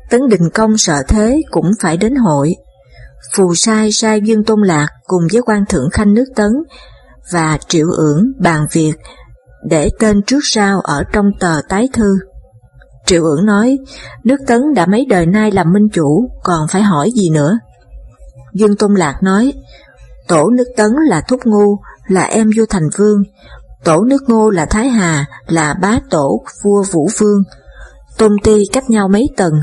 [0.10, 2.56] Tấn Định Công sợ thế cũng phải đến hội.
[3.36, 6.52] Phù sai sai Dương Tôn Lạc cùng với quan thượng khanh nước Tấn
[7.32, 8.94] và triệu ưởng bàn việc
[9.64, 12.18] để tên trước sau ở trong tờ tái thư.
[13.06, 13.78] Triệu ưởng nói,
[14.24, 17.60] nước Tấn đã mấy đời nay làm minh chủ, còn phải hỏi gì nữa?
[18.54, 19.54] Dương Tôn Lạc nói,
[20.28, 23.24] tổ nước Tấn là Thúc Ngu, là em vua Thành Vương,
[23.84, 27.44] tổ nước Ngô là Thái Hà, là bá tổ vua Vũ Vương.
[28.18, 29.54] Tôn ti cách nhau mấy tầng,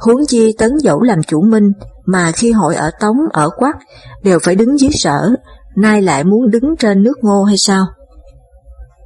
[0.00, 1.72] huống chi Tấn Dẫu làm chủ minh,
[2.06, 3.76] mà khi hội ở Tống, ở Quắc,
[4.24, 5.30] đều phải đứng dưới sở,
[5.76, 7.86] nay lại muốn đứng trên nước Ngô hay sao?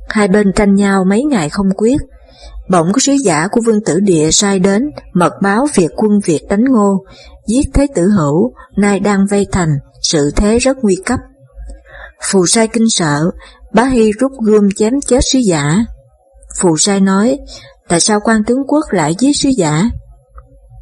[0.08, 1.96] Hai bên tranh nhau mấy ngày không quyết,
[2.70, 4.82] bỗng có sứ giả của vương tử địa sai đến,
[5.14, 7.04] mật báo việc quân Việt đánh Ngô,
[7.46, 9.70] giết Thế tử hữu, nay đang vây thành,
[10.02, 11.20] sự thế rất nguy cấp.
[12.22, 13.30] Phù sai kinh sợ,
[13.74, 15.84] bá Hy rút gươm chém chết sứ giả.
[16.60, 17.38] Phù sai nói,
[17.88, 19.90] tại sao quan tướng quốc lại giết sứ giả?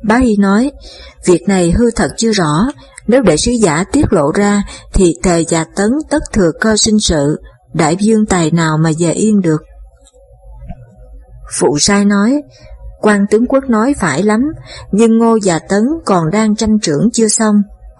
[0.04, 0.72] Bá Hy nói,
[1.26, 2.66] việc này hư thật chưa rõ,
[3.06, 7.00] nếu để sứ giả tiết lộ ra thì tề và tấn tất thừa cơ sinh
[7.00, 7.40] sự,
[7.74, 9.62] đại dương tài nào mà về yên được.
[11.58, 12.42] Phụ sai nói,
[13.00, 14.40] quan tướng quốc nói phải lắm,
[14.92, 17.54] nhưng Ngô và Tấn còn đang tranh trưởng chưa xong,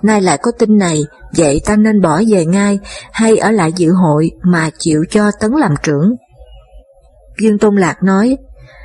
[0.05, 1.01] nay lại có tin này,
[1.37, 2.79] vậy ta nên bỏ về ngay
[3.13, 6.15] hay ở lại dự hội mà chịu cho Tấn làm trưởng?
[7.43, 8.37] Dương Tôn Lạc nói,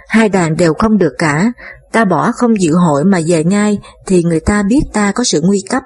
[0.07, 1.51] hai đàn đều không được cả,
[1.91, 5.41] ta bỏ không dự hội mà về ngay thì người ta biết ta có sự
[5.43, 5.83] nguy cấp.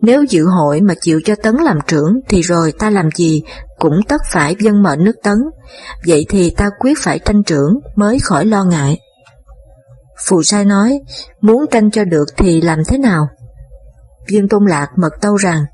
[0.00, 3.42] Nếu dự hội mà chịu cho Tấn làm trưởng thì rồi ta làm gì
[3.78, 5.38] cũng tất phải dân mệnh nước Tấn,
[6.06, 8.98] vậy thì ta quyết phải tranh trưởng mới khỏi lo ngại.
[10.26, 11.00] Phù sai nói,
[11.40, 13.28] muốn tranh cho được thì làm thế nào?
[14.28, 15.64] Dương Tôn Lạc mật tâu rằng,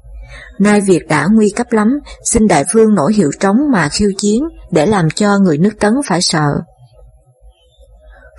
[0.59, 4.43] nay việc đã nguy cấp lắm, xin đại vương nổi hiệu trống mà khiêu chiến
[4.73, 6.49] để làm cho người nước tấn phải sợ.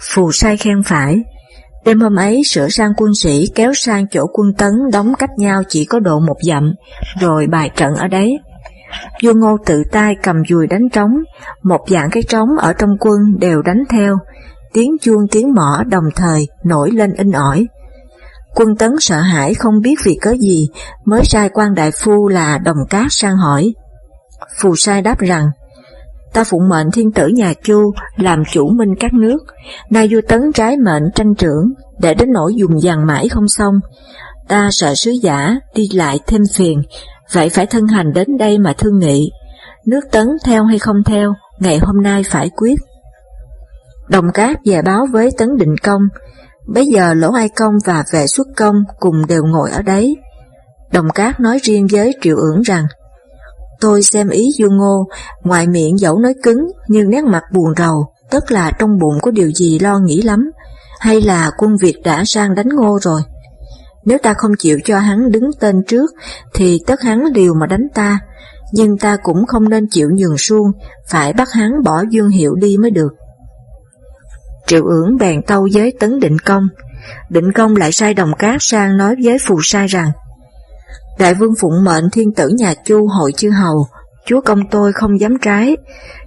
[0.01, 1.17] Phù sai khen phải,
[1.85, 5.61] đêm hôm ấy sửa sang quân sĩ kéo sang chỗ quân tấn đóng cách nhau
[5.69, 6.73] chỉ có độ một dặm,
[7.19, 8.39] rồi bài trận ở đấy.
[9.23, 11.11] Vua Ngô tự tay cầm dùi đánh trống,
[11.63, 14.17] một dạng cái trống ở trong quân đều đánh theo,
[14.73, 17.67] tiếng chuông tiếng mỏ đồng thời nổi lên in ỏi.
[18.59, 20.67] Quân tấn sợ hãi không biết vì cớ gì,
[21.05, 23.73] mới sai quan đại phu là đồng cát sang hỏi.
[24.61, 25.45] Phù sai đáp rằng,
[26.33, 29.37] ta phụng mệnh thiên tử nhà Chu làm chủ minh các nước,
[29.89, 33.73] nay vua tấn trái mệnh tranh trưởng, để đến nỗi dùng dằn mãi không xong.
[34.47, 36.81] Ta sợ sứ giả đi lại thêm phiền,
[37.33, 39.31] vậy phải thân hành đến đây mà thương nghị.
[39.85, 42.79] Nước tấn theo hay không theo, ngày hôm nay phải quyết.
[44.09, 46.01] Đồng Cát về báo với Tấn Định Công,
[46.67, 50.15] bây giờ Lỗ Ai Công và Vệ Xuất Công cùng đều ngồi ở đấy.
[50.91, 52.85] Đồng Cát nói riêng với Triệu ưỡng rằng,
[53.79, 55.07] Tôi xem ý Du Ngô,
[55.43, 59.31] ngoài miệng dẫu nói cứng nhưng nét mặt buồn rầu, tức là trong bụng có
[59.31, 60.51] điều gì lo nghĩ lắm,
[60.99, 63.21] hay là quân Việt đã sang đánh Ngô rồi.
[64.05, 66.11] Nếu ta không chịu cho hắn đứng tên trước,
[66.53, 68.19] thì tất hắn liều mà đánh ta,
[68.73, 70.67] nhưng ta cũng không nên chịu nhường suông,
[71.07, 73.09] phải bắt hắn bỏ Dương Hiệu đi mới được.
[74.67, 76.67] Triệu ưỡng bèn tâu với Tấn Định Công,
[77.29, 80.11] Định Công lại sai đồng cát sang nói với phù sai rằng,
[81.19, 83.87] Đại vương phụng mệnh thiên tử nhà Chu hội chư hầu,
[84.25, 85.77] chúa công tôi không dám trái,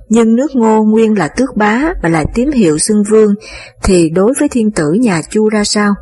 [0.09, 3.35] nhưng nước ngô nguyên là tước bá và lại tím hiệu xưng vương,
[3.83, 5.95] thì đối với thiên tử nhà Chu ra sao?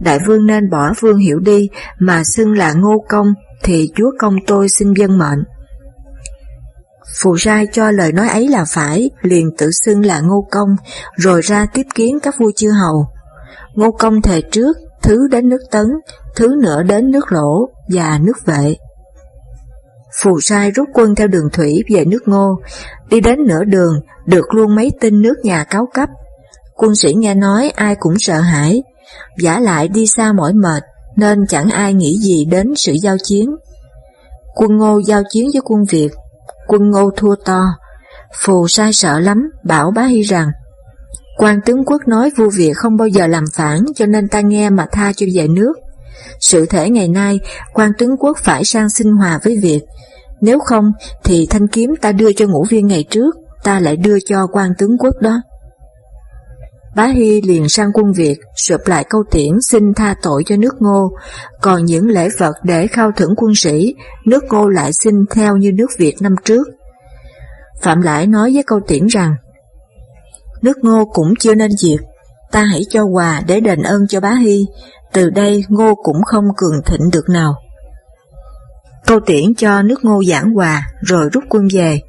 [0.00, 3.26] Đại vương nên bỏ vương hiệu đi mà xưng là ngô công,
[3.62, 5.38] thì chúa công tôi xin dân mệnh.
[7.16, 10.68] Phù sai cho lời nói ấy là phải, liền tự xưng là ngô công,
[11.16, 13.06] rồi ra tiếp kiến các vua chư hầu.
[13.74, 15.86] Ngô công thề trước, thứ đến nước tấn,
[16.36, 18.76] thứ nữa đến nước lỗ và nước vệ.
[20.22, 22.60] Phù sai rút quân theo đường thủy về nước ngô,
[23.10, 26.08] đi đến nửa đường, được luôn mấy tin nước nhà cáo cấp.
[26.74, 28.82] Quân sĩ nghe nói ai cũng sợ hãi,
[29.38, 30.82] giả lại đi xa mỏi mệt,
[31.16, 33.50] nên chẳng ai nghĩ gì đến sự giao chiến.
[34.54, 36.10] Quân ngô giao chiến với quân Việt,
[36.68, 37.64] quân ngô thua to,
[38.44, 40.48] phù sai sợ lắm, bảo bá hy rằng,
[41.38, 44.70] quan tướng quốc nói vua Việt không bao giờ làm phản cho nên ta nghe
[44.70, 45.72] mà tha cho về nước.
[46.40, 47.40] Sự thể ngày nay,
[47.74, 49.80] quan tướng quốc phải sang sinh hòa với Việt,
[50.40, 50.92] nếu không
[51.24, 54.70] thì thanh kiếm ta đưa cho ngũ viên ngày trước, ta lại đưa cho quan
[54.78, 55.40] tướng quốc đó.
[56.96, 60.74] Bá Hy liền sang quân Việt, sụp lại câu tiễn xin tha tội cho nước
[60.80, 61.10] ngô,
[61.60, 63.94] còn những lễ vật để khao thưởng quân sĩ,
[64.26, 66.68] nước ngô lại xin theo như nước Việt năm trước.
[67.82, 69.34] Phạm Lãi nói với câu tiễn rằng,
[70.62, 72.00] nước ngô cũng chưa nên diệt,
[72.52, 74.66] ta hãy cho quà để đền ơn cho bá Hy,
[75.12, 77.54] từ đây ngô cũng không cường thịnh được nào.
[79.06, 82.00] Câu tiễn cho nước ngô giảng hòa rồi rút quân về.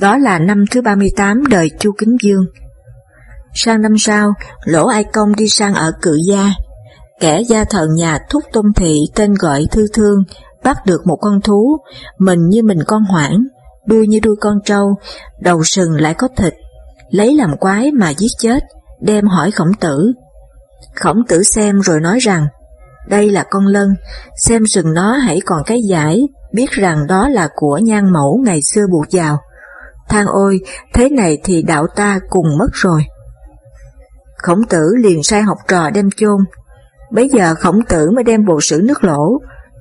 [0.00, 2.44] Đó là năm thứ 38 đời Chu Kính Dương.
[3.54, 4.32] Sang năm sau,
[4.64, 6.50] Lỗ Ai Công đi sang ở Cự Gia.
[7.20, 10.18] Kẻ gia thần nhà thúc tôn thị tên gọi Thư Thương
[10.64, 11.76] bắt được một con thú,
[12.18, 13.38] mình như mình con hoảng,
[13.86, 14.94] đuôi như đuôi con trâu,
[15.40, 16.54] đầu sừng lại có thịt,
[17.10, 18.62] lấy làm quái mà giết chết,
[19.00, 20.12] đem hỏi khổng tử.
[20.94, 22.46] Khổng tử xem rồi nói rằng,
[23.08, 23.88] đây là con lân,
[24.36, 28.60] xem sừng nó hãy còn cái giải, biết rằng đó là của nhan mẫu ngày
[28.62, 29.38] xưa buộc vào.
[30.08, 30.60] thang ôi,
[30.94, 33.04] thế này thì đạo ta cùng mất rồi.
[34.46, 36.36] Khổng tử liền sai học trò đem chôn.
[37.12, 39.38] Bây giờ khổng tử mới đem bộ sử nước lỗ,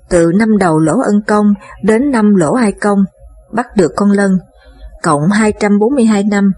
[0.09, 2.99] từ năm đầu lỗ ân công đến năm lỗ hai công,
[3.51, 4.31] bắt được con lân,
[5.01, 6.51] cộng 242 năm,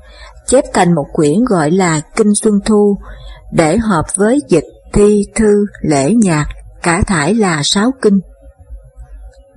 [0.48, 2.98] chép thành một quyển gọi là Kinh Xuân Thu,
[3.54, 6.46] để hợp với dịch, thi, thư, lễ nhạc,
[6.84, 8.20] cả thải là sáu kinh.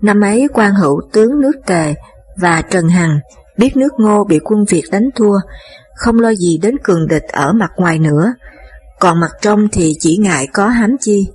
[0.03, 1.95] Năm ấy quan hữu tướng nước Tề
[2.37, 3.19] và Trần Hằng
[3.59, 5.39] biết nước ngô bị quân Việt đánh thua,
[5.99, 8.33] không lo gì đến cường địch ở mặt ngoài nữa,
[9.01, 11.29] còn mặt trong thì chỉ ngại có hám chi.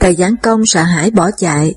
[0.00, 1.74] Tề Giảng Công sợ hãi bỏ chạy,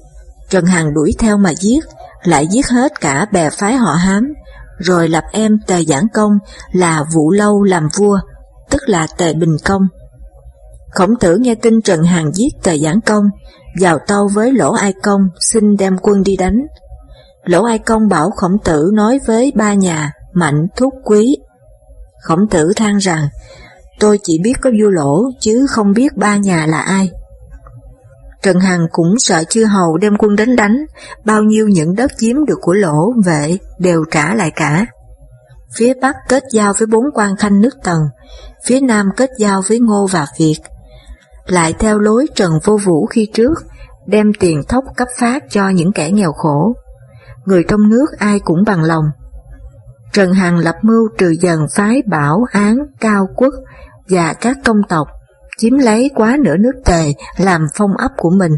[0.49, 1.83] Trần Hằng đuổi theo mà giết,
[2.23, 4.33] lại giết hết cả bè phái họ hám,
[4.77, 6.31] rồi lập em Tề Giảng Công
[6.71, 8.19] là Vũ Lâu làm vua,
[8.69, 9.81] tức là Tề Bình Công.
[10.91, 13.25] Khổng tử nghe tin Trần Hằng giết Tề Giảng Công,
[13.79, 16.57] vào tâu với Lỗ Ai Công xin đem quân đi đánh.
[17.45, 21.35] Lỗ Ai Công bảo Khổng tử nói với ba nhà Mạnh Thúc Quý.
[22.23, 23.27] Khổng tử than rằng,
[23.99, 27.11] tôi chỉ biết có vua Lỗ chứ không biết ba nhà là ai.
[28.41, 30.77] Trần Hằng cũng sợ chư hầu đem quân đánh đánh,
[31.25, 34.85] bao nhiêu những đất chiếm được của Lỗ vệ đều trả lại cả.
[35.75, 37.99] Phía Bắc kết giao với bốn quan khanh nước Tần,
[38.65, 40.59] phía Nam kết giao với Ngô và Việt,
[41.45, 43.53] lại theo lối Trần Vô Vũ khi trước,
[44.07, 46.73] đem tiền thóc cấp phát cho những kẻ nghèo khổ.
[47.45, 49.05] Người trong nước ai cũng bằng lòng.
[50.13, 53.53] Trần Hằng lập mưu trừ dần phái Bảo Án, Cao Quốc
[54.09, 55.07] và các công tộc,
[55.57, 58.51] chiếm lấy quá nửa nước tề làm phong ấp của mình.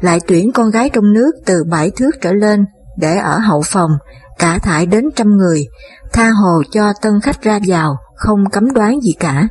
[0.00, 2.64] Lại tuyển con gái trong nước từ bảy thước trở lên
[2.98, 3.90] để ở hậu phòng,
[4.38, 5.66] cả thải đến trăm người,
[6.12, 9.48] tha hồ cho tân khách ra vào, không cấm đoán gì cả.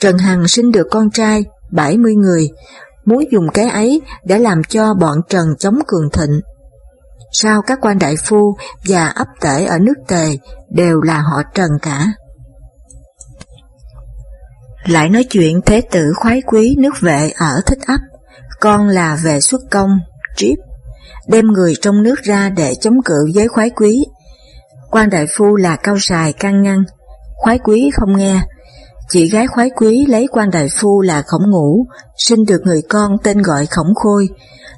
[0.00, 2.48] Trần Hằng sinh được con trai 70 người,
[3.04, 6.40] muốn dùng cái ấy để làm cho bọn Trần chống cường thịnh
[7.32, 8.56] sao các quan đại phu
[8.88, 10.36] và ấp tể ở nước tề
[10.70, 12.06] đều là họ Trần cả.
[14.84, 18.00] Lại nói chuyện thế tử khoái quý nước vệ ở thích ấp,
[18.60, 19.90] con là vệ xuất công,
[20.36, 20.58] trip,
[21.28, 24.04] đem người trong nước ra để chống cự với khoái quý.
[24.90, 26.84] quan đại phu là cao sài can ngăn,
[27.36, 28.42] khoái quý không nghe.
[29.08, 33.16] Chị gái khoái quý lấy quan đại phu là khổng ngũ, sinh được người con
[33.24, 34.28] tên gọi khổng khôi,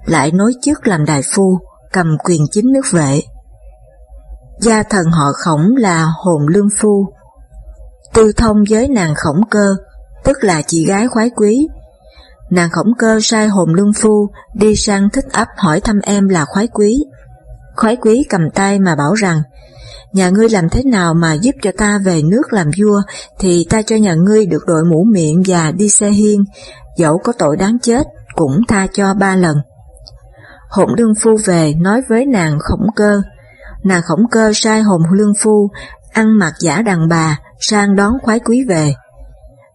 [0.07, 1.59] lại nối chức làm đại phu,
[1.95, 3.21] cầm quyền chính nước vệ.
[4.61, 7.07] Gia thần họ khổng là hồn lương phu,
[8.15, 9.75] tư thông với nàng khổng cơ,
[10.25, 11.69] tức là chị gái khoái quý.
[12.51, 16.45] Nàng khổng cơ sai hồn lương phu đi sang thích ấp hỏi thăm em là
[16.45, 17.05] khoái quý.
[17.77, 19.43] Khoái quý cầm tay mà bảo rằng,
[20.13, 23.03] nhà ngươi làm thế nào mà giúp cho ta về nước làm vua,
[23.39, 26.45] thì ta cho nhà ngươi được đội mũ miệng và đi xe hiên,
[26.97, 29.57] dẫu có tội đáng chết, cũng tha cho ba lần.
[30.77, 33.23] Hồn lương phu về nói với nàng khổng cơ,
[33.85, 35.69] nàng khổng cơ sai hồn lương phu
[36.13, 38.95] ăn mặc giả đàn bà sang đón khoái quý về.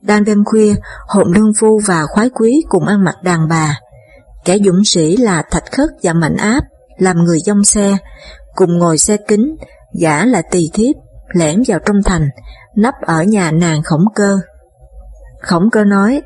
[0.02, 0.76] Đang đêm khuya,
[1.08, 3.80] hồn lương phu và khoái quý cùng ăn mặc đàn bà.
[4.46, 6.64] Kẻ dũng sĩ là Thạch Khất và Mạnh Áp,
[6.98, 7.98] làm người dông xe,
[8.56, 9.56] cùng ngồi xe kính,
[9.94, 10.96] giả là tỳ thiếp,
[11.34, 12.28] lẻn vào trong thành,
[12.76, 14.38] nấp ở nhà nàng khổng cơ.
[15.42, 16.22] Khổng cơ nói,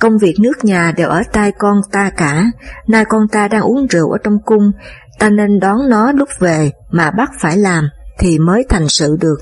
[0.00, 2.44] công việc nước nhà đều ở tay con ta cả,
[2.88, 4.70] nay con ta đang uống rượu ở trong cung,
[5.18, 7.88] ta nên đón nó lúc về mà bắt phải làm,
[8.18, 9.36] thì mới thành sự được.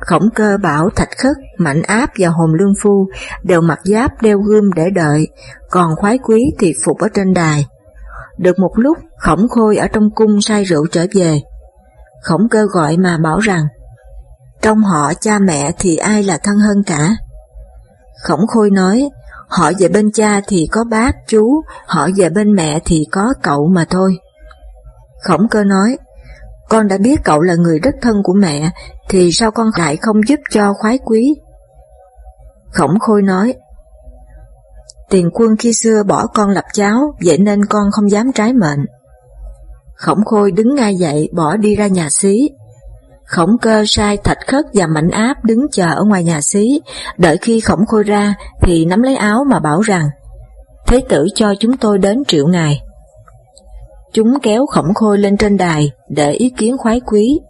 [0.00, 3.08] Khổng cơ bảo thạch khất, mạnh áp và hồn lương phu
[3.42, 5.28] đều mặc giáp đeo gươm để đợi,
[5.70, 7.66] còn khoái quý thì phục ở trên đài.
[8.38, 11.40] Được một lúc, khổng khôi ở trong cung say rượu trở về.
[12.22, 13.64] Khổng cơ gọi mà bảo rằng,
[14.62, 17.10] trong họ cha mẹ thì ai là thân hơn cả?
[18.24, 19.08] Khổng khôi nói,
[19.48, 23.66] họ về bên cha thì có bác, chú, họ về bên mẹ thì có cậu
[23.66, 24.16] mà thôi.
[25.22, 25.98] Khổng cơ nói,
[26.68, 28.70] con đã biết cậu là người rất thân của mẹ,
[29.08, 31.34] thì sao con lại không giúp cho khoái quý?
[32.72, 33.54] Khổng khôi nói,
[35.10, 38.80] tiền quân khi xưa bỏ con lập cháu, vậy nên con không dám trái mệnh.
[39.96, 42.48] Khổng khôi đứng ngay dậy bỏ đi ra nhà xí.
[43.24, 46.80] Khổng cơ sai thạch khất và mạnh áp đứng chờ ở ngoài nhà xí,
[47.18, 50.08] đợi khi khổng khôi ra thì nắm lấy áo mà bảo rằng,
[50.86, 52.80] Thế tử cho chúng tôi đến triệu ngài.
[54.12, 57.40] Chúng kéo khổng khôi lên trên đài để ý kiến khoái quý.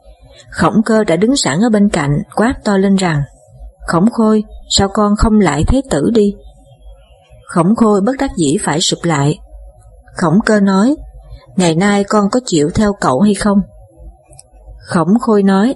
[0.50, 3.22] Khổng cơ đã đứng sẵn ở bên cạnh quát to lên rằng
[3.86, 6.34] Khổng khôi, sao con không lại thế tử đi?
[7.48, 9.38] Khổng khôi bất đắc dĩ phải sụp lại.
[10.16, 10.96] Khổng cơ nói,
[11.56, 13.58] ngày nay con có chịu theo cậu hay không?
[14.84, 15.74] Khổng khôi nói,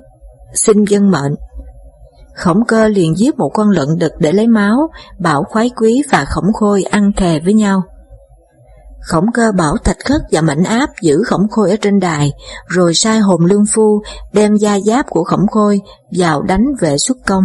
[0.55, 1.35] xin dân mệnh.
[2.35, 4.89] Khổng cơ liền giết một con lợn đực để lấy máu,
[5.19, 7.83] bảo khoái quý và khổng khôi ăn thề với nhau.
[9.01, 12.33] Khổng cơ bảo thạch khất và mảnh áp giữ khổng khôi ở trên đài,
[12.69, 14.03] rồi sai hồn lương phu
[14.33, 15.81] đem da giáp của khổng khôi
[16.19, 17.45] vào đánh vệ xuất công.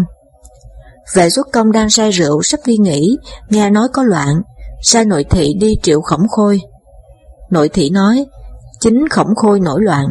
[1.14, 3.18] Vệ xuất công đang say rượu sắp đi nghỉ,
[3.49, 4.41] nghe nói có loạn,
[4.84, 6.61] sai nội thị đi triệu khổng khôi.
[7.49, 8.26] Nội thị nói,
[8.80, 10.05] chính khổng khôi nổi loạn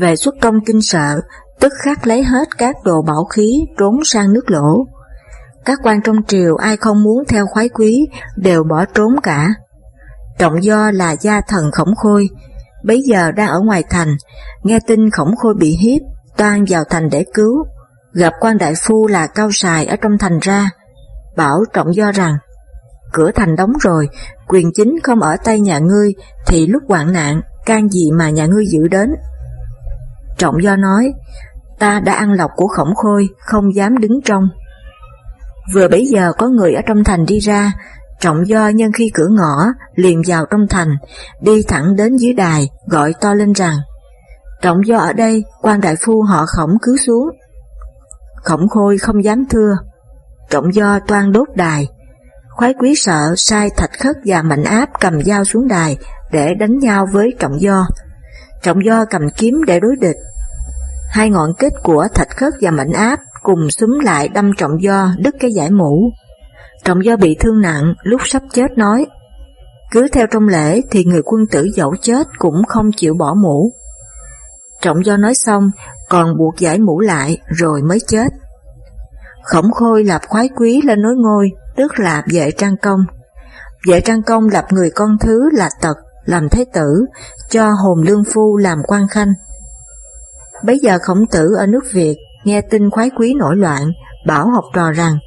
[0.00, 1.20] về xuất công kinh sợ,
[1.60, 4.84] tức khắc lấy hết các đồ bảo khí trốn sang nước lỗ.
[5.64, 9.48] Các quan trong triều ai không muốn theo khoái quý đều bỏ trốn cả.
[10.38, 12.28] Trọng do là gia thần khổng khôi,
[12.84, 14.16] bấy giờ đang ở ngoài thành,
[14.62, 16.00] nghe tin khổng khôi bị hiếp,
[16.36, 17.64] toan vào thành để cứu,
[18.12, 20.70] gặp quan đại phu là cao sài ở trong thành ra,
[21.36, 22.36] bảo trọng do rằng,
[23.12, 24.08] cửa thành đóng rồi,
[24.48, 26.12] quyền chính không ở tay nhà ngươi,
[26.46, 29.10] thì lúc hoạn nạn, can gì mà nhà ngươi giữ đến.
[30.38, 31.12] Trọng do nói,
[31.78, 34.48] ta đã ăn lọc của khổng khôi, không dám đứng trong.
[35.74, 37.72] Vừa bấy giờ có người ở trong thành đi ra,
[38.20, 40.88] Trọng do nhân khi cửa ngõ liền vào trong thành,
[41.40, 43.74] đi thẳng đến dưới đài, gọi to lên rằng,
[44.62, 47.28] Trọng do ở đây, quan đại phu họ khổng cứ xuống.
[48.44, 49.76] Khổng khôi không dám thưa,
[50.50, 51.88] trọng do toan đốt đài.
[52.56, 55.96] Khoái quý sợ sai thạch khất và mạnh áp cầm dao xuống đài
[56.32, 57.86] để đánh nhau với trọng do.
[58.62, 60.16] Trọng do cầm kiếm để đối địch.
[61.10, 65.10] Hai ngọn kết của thạch khất và mạnh áp cùng súng lại đâm trọng do
[65.18, 66.10] đứt cái giải mũ.
[66.84, 69.06] Trọng do bị thương nặng, lúc sắp chết nói,
[69.90, 73.72] cứ theo trong lễ thì người quân tử dẫu chết cũng không chịu bỏ mũ.
[74.80, 75.70] Trọng do nói xong,
[76.08, 78.28] còn buộc giải mũ lại rồi mới chết.
[79.42, 83.00] Khổng khôi lập khoái quý lên nối ngôi, tức là vệ trang công.
[83.88, 85.96] Vệ trang công lập người con thứ là tật,
[86.28, 87.04] làm thế tử,
[87.50, 89.32] cho hồn lương phu làm quan khanh.
[90.64, 93.90] Bấy giờ khổng tử ở nước Việt nghe tin khoái quý nổi loạn,
[94.26, 95.18] bảo học trò rằng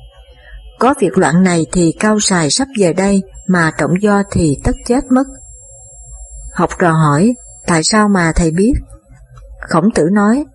[0.80, 4.76] có việc loạn này thì cao sài sắp về đây mà trọng do thì tất
[4.88, 5.24] chết mất.
[6.54, 7.34] Học trò hỏi,
[7.68, 8.74] tại sao mà thầy biết?
[9.70, 10.46] Khổng tử nói,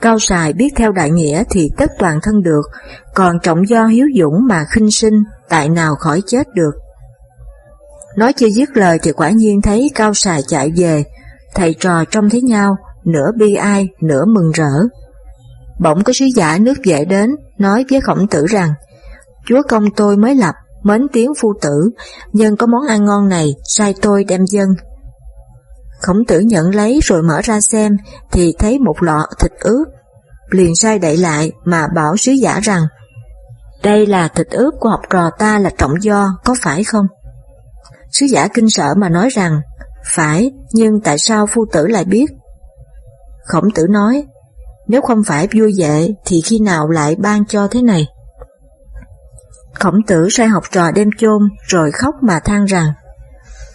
[0.00, 2.62] Cao xài biết theo đại nghĩa thì tất toàn thân được,
[3.14, 5.14] còn trọng do hiếu dũng mà khinh sinh,
[5.48, 6.72] tại nào khỏi chết được.
[8.16, 11.04] Nói chưa dứt lời thì quả nhiên thấy cao xài chạy về,
[11.54, 14.70] thầy trò trông thấy nhau, nửa bi ai, nửa mừng rỡ.
[15.80, 18.70] Bỗng có sứ giả nước vệ đến, nói với khổng tử rằng,
[19.46, 21.90] Chúa công tôi mới lập, mến tiếng phu tử,
[22.32, 24.68] nhân có món ăn ngon này, sai tôi đem dân.
[26.02, 27.96] Khổng tử nhận lấy rồi mở ra xem,
[28.32, 29.88] thì thấy một lọ thịt ướp.
[30.50, 32.82] Liền sai đậy lại mà bảo sứ giả rằng,
[33.82, 37.06] đây là thịt ướp của học trò ta là trọng do, có phải không?
[38.18, 39.60] Sứ giả kinh sợ mà nói rằng,
[40.14, 42.26] phải, nhưng tại sao phu tử lại biết?
[43.44, 44.24] Khổng tử nói,
[44.88, 48.06] nếu không phải vui vệ thì khi nào lại ban cho thế này?
[49.74, 52.92] Khổng tử sai học trò đem chôn rồi khóc mà than rằng,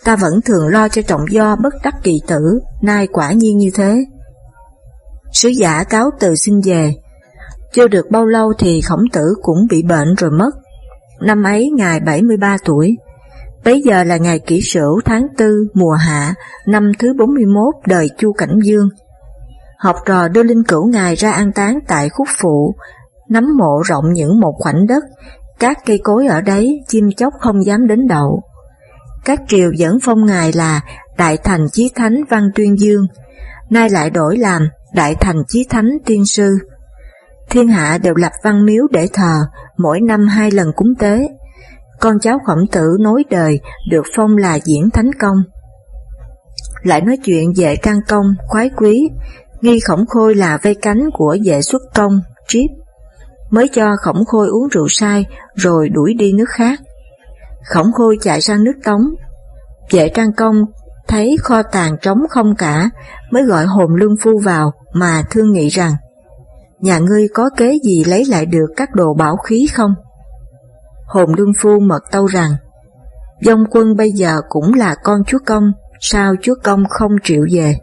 [0.04, 3.70] ta vẫn thường lo cho trọng do bất đắc kỳ tử, nay quả nhiên như
[3.76, 4.06] thế.
[5.34, 6.94] Sứ giả cáo từ xin về,
[7.74, 10.52] chưa được bao lâu thì khổng tử cũng bị bệnh rồi mất.
[11.22, 12.96] Năm ấy ngài 73 tuổi,
[13.66, 16.34] bấy giờ là ngày kỷ sửu tháng tư mùa hạ,
[16.68, 18.89] năm thứ 41 đời Chu Cảnh Dương.
[19.78, 22.76] Học trò đưa linh cửu ngài ra an táng tại khúc phụ,
[23.30, 25.03] nắm mộ rộng những một khoảnh đất,
[25.60, 28.41] các cây cối ở đấy chim chóc không dám đến đậu.
[29.26, 30.82] Các triều dẫn phong ngài là
[31.18, 33.07] Đại Thành Chí Thánh Văn Tuyên Dương,
[33.70, 34.62] nay lại đổi làm
[34.93, 36.57] Đại Thành Chí Thánh Tiên Sư.
[37.49, 39.34] Thiên hạ đều lập văn miếu để thờ,
[39.78, 41.28] mỗi năm hai lần cúng tế.
[42.00, 45.38] Con cháu khổng tử nối đời được phong là diễn thánh công.
[46.84, 49.10] Lại nói chuyện về can công, khoái quý,
[49.62, 52.70] nghi khổng khôi là vây cánh của vệ xuất công, triếp
[53.50, 55.26] mới cho khổng khôi uống rượu sai
[55.56, 56.80] rồi đuổi đi nước khác.
[57.66, 59.02] Khổng khôi chạy sang nước Tống,
[59.91, 60.56] vệ trang công
[61.08, 62.89] thấy kho tàng trống không cả,
[63.32, 65.93] mới gọi hồn lương phu vào mà thương nghị rằng,
[66.80, 69.91] nhà ngươi có kế gì lấy lại được các đồ bảo khí không?
[71.10, 72.51] Hồn lương phu mật tâu rằng,
[73.41, 77.76] dông quân bây giờ cũng là con chúa công, sao chúa công không chịu về?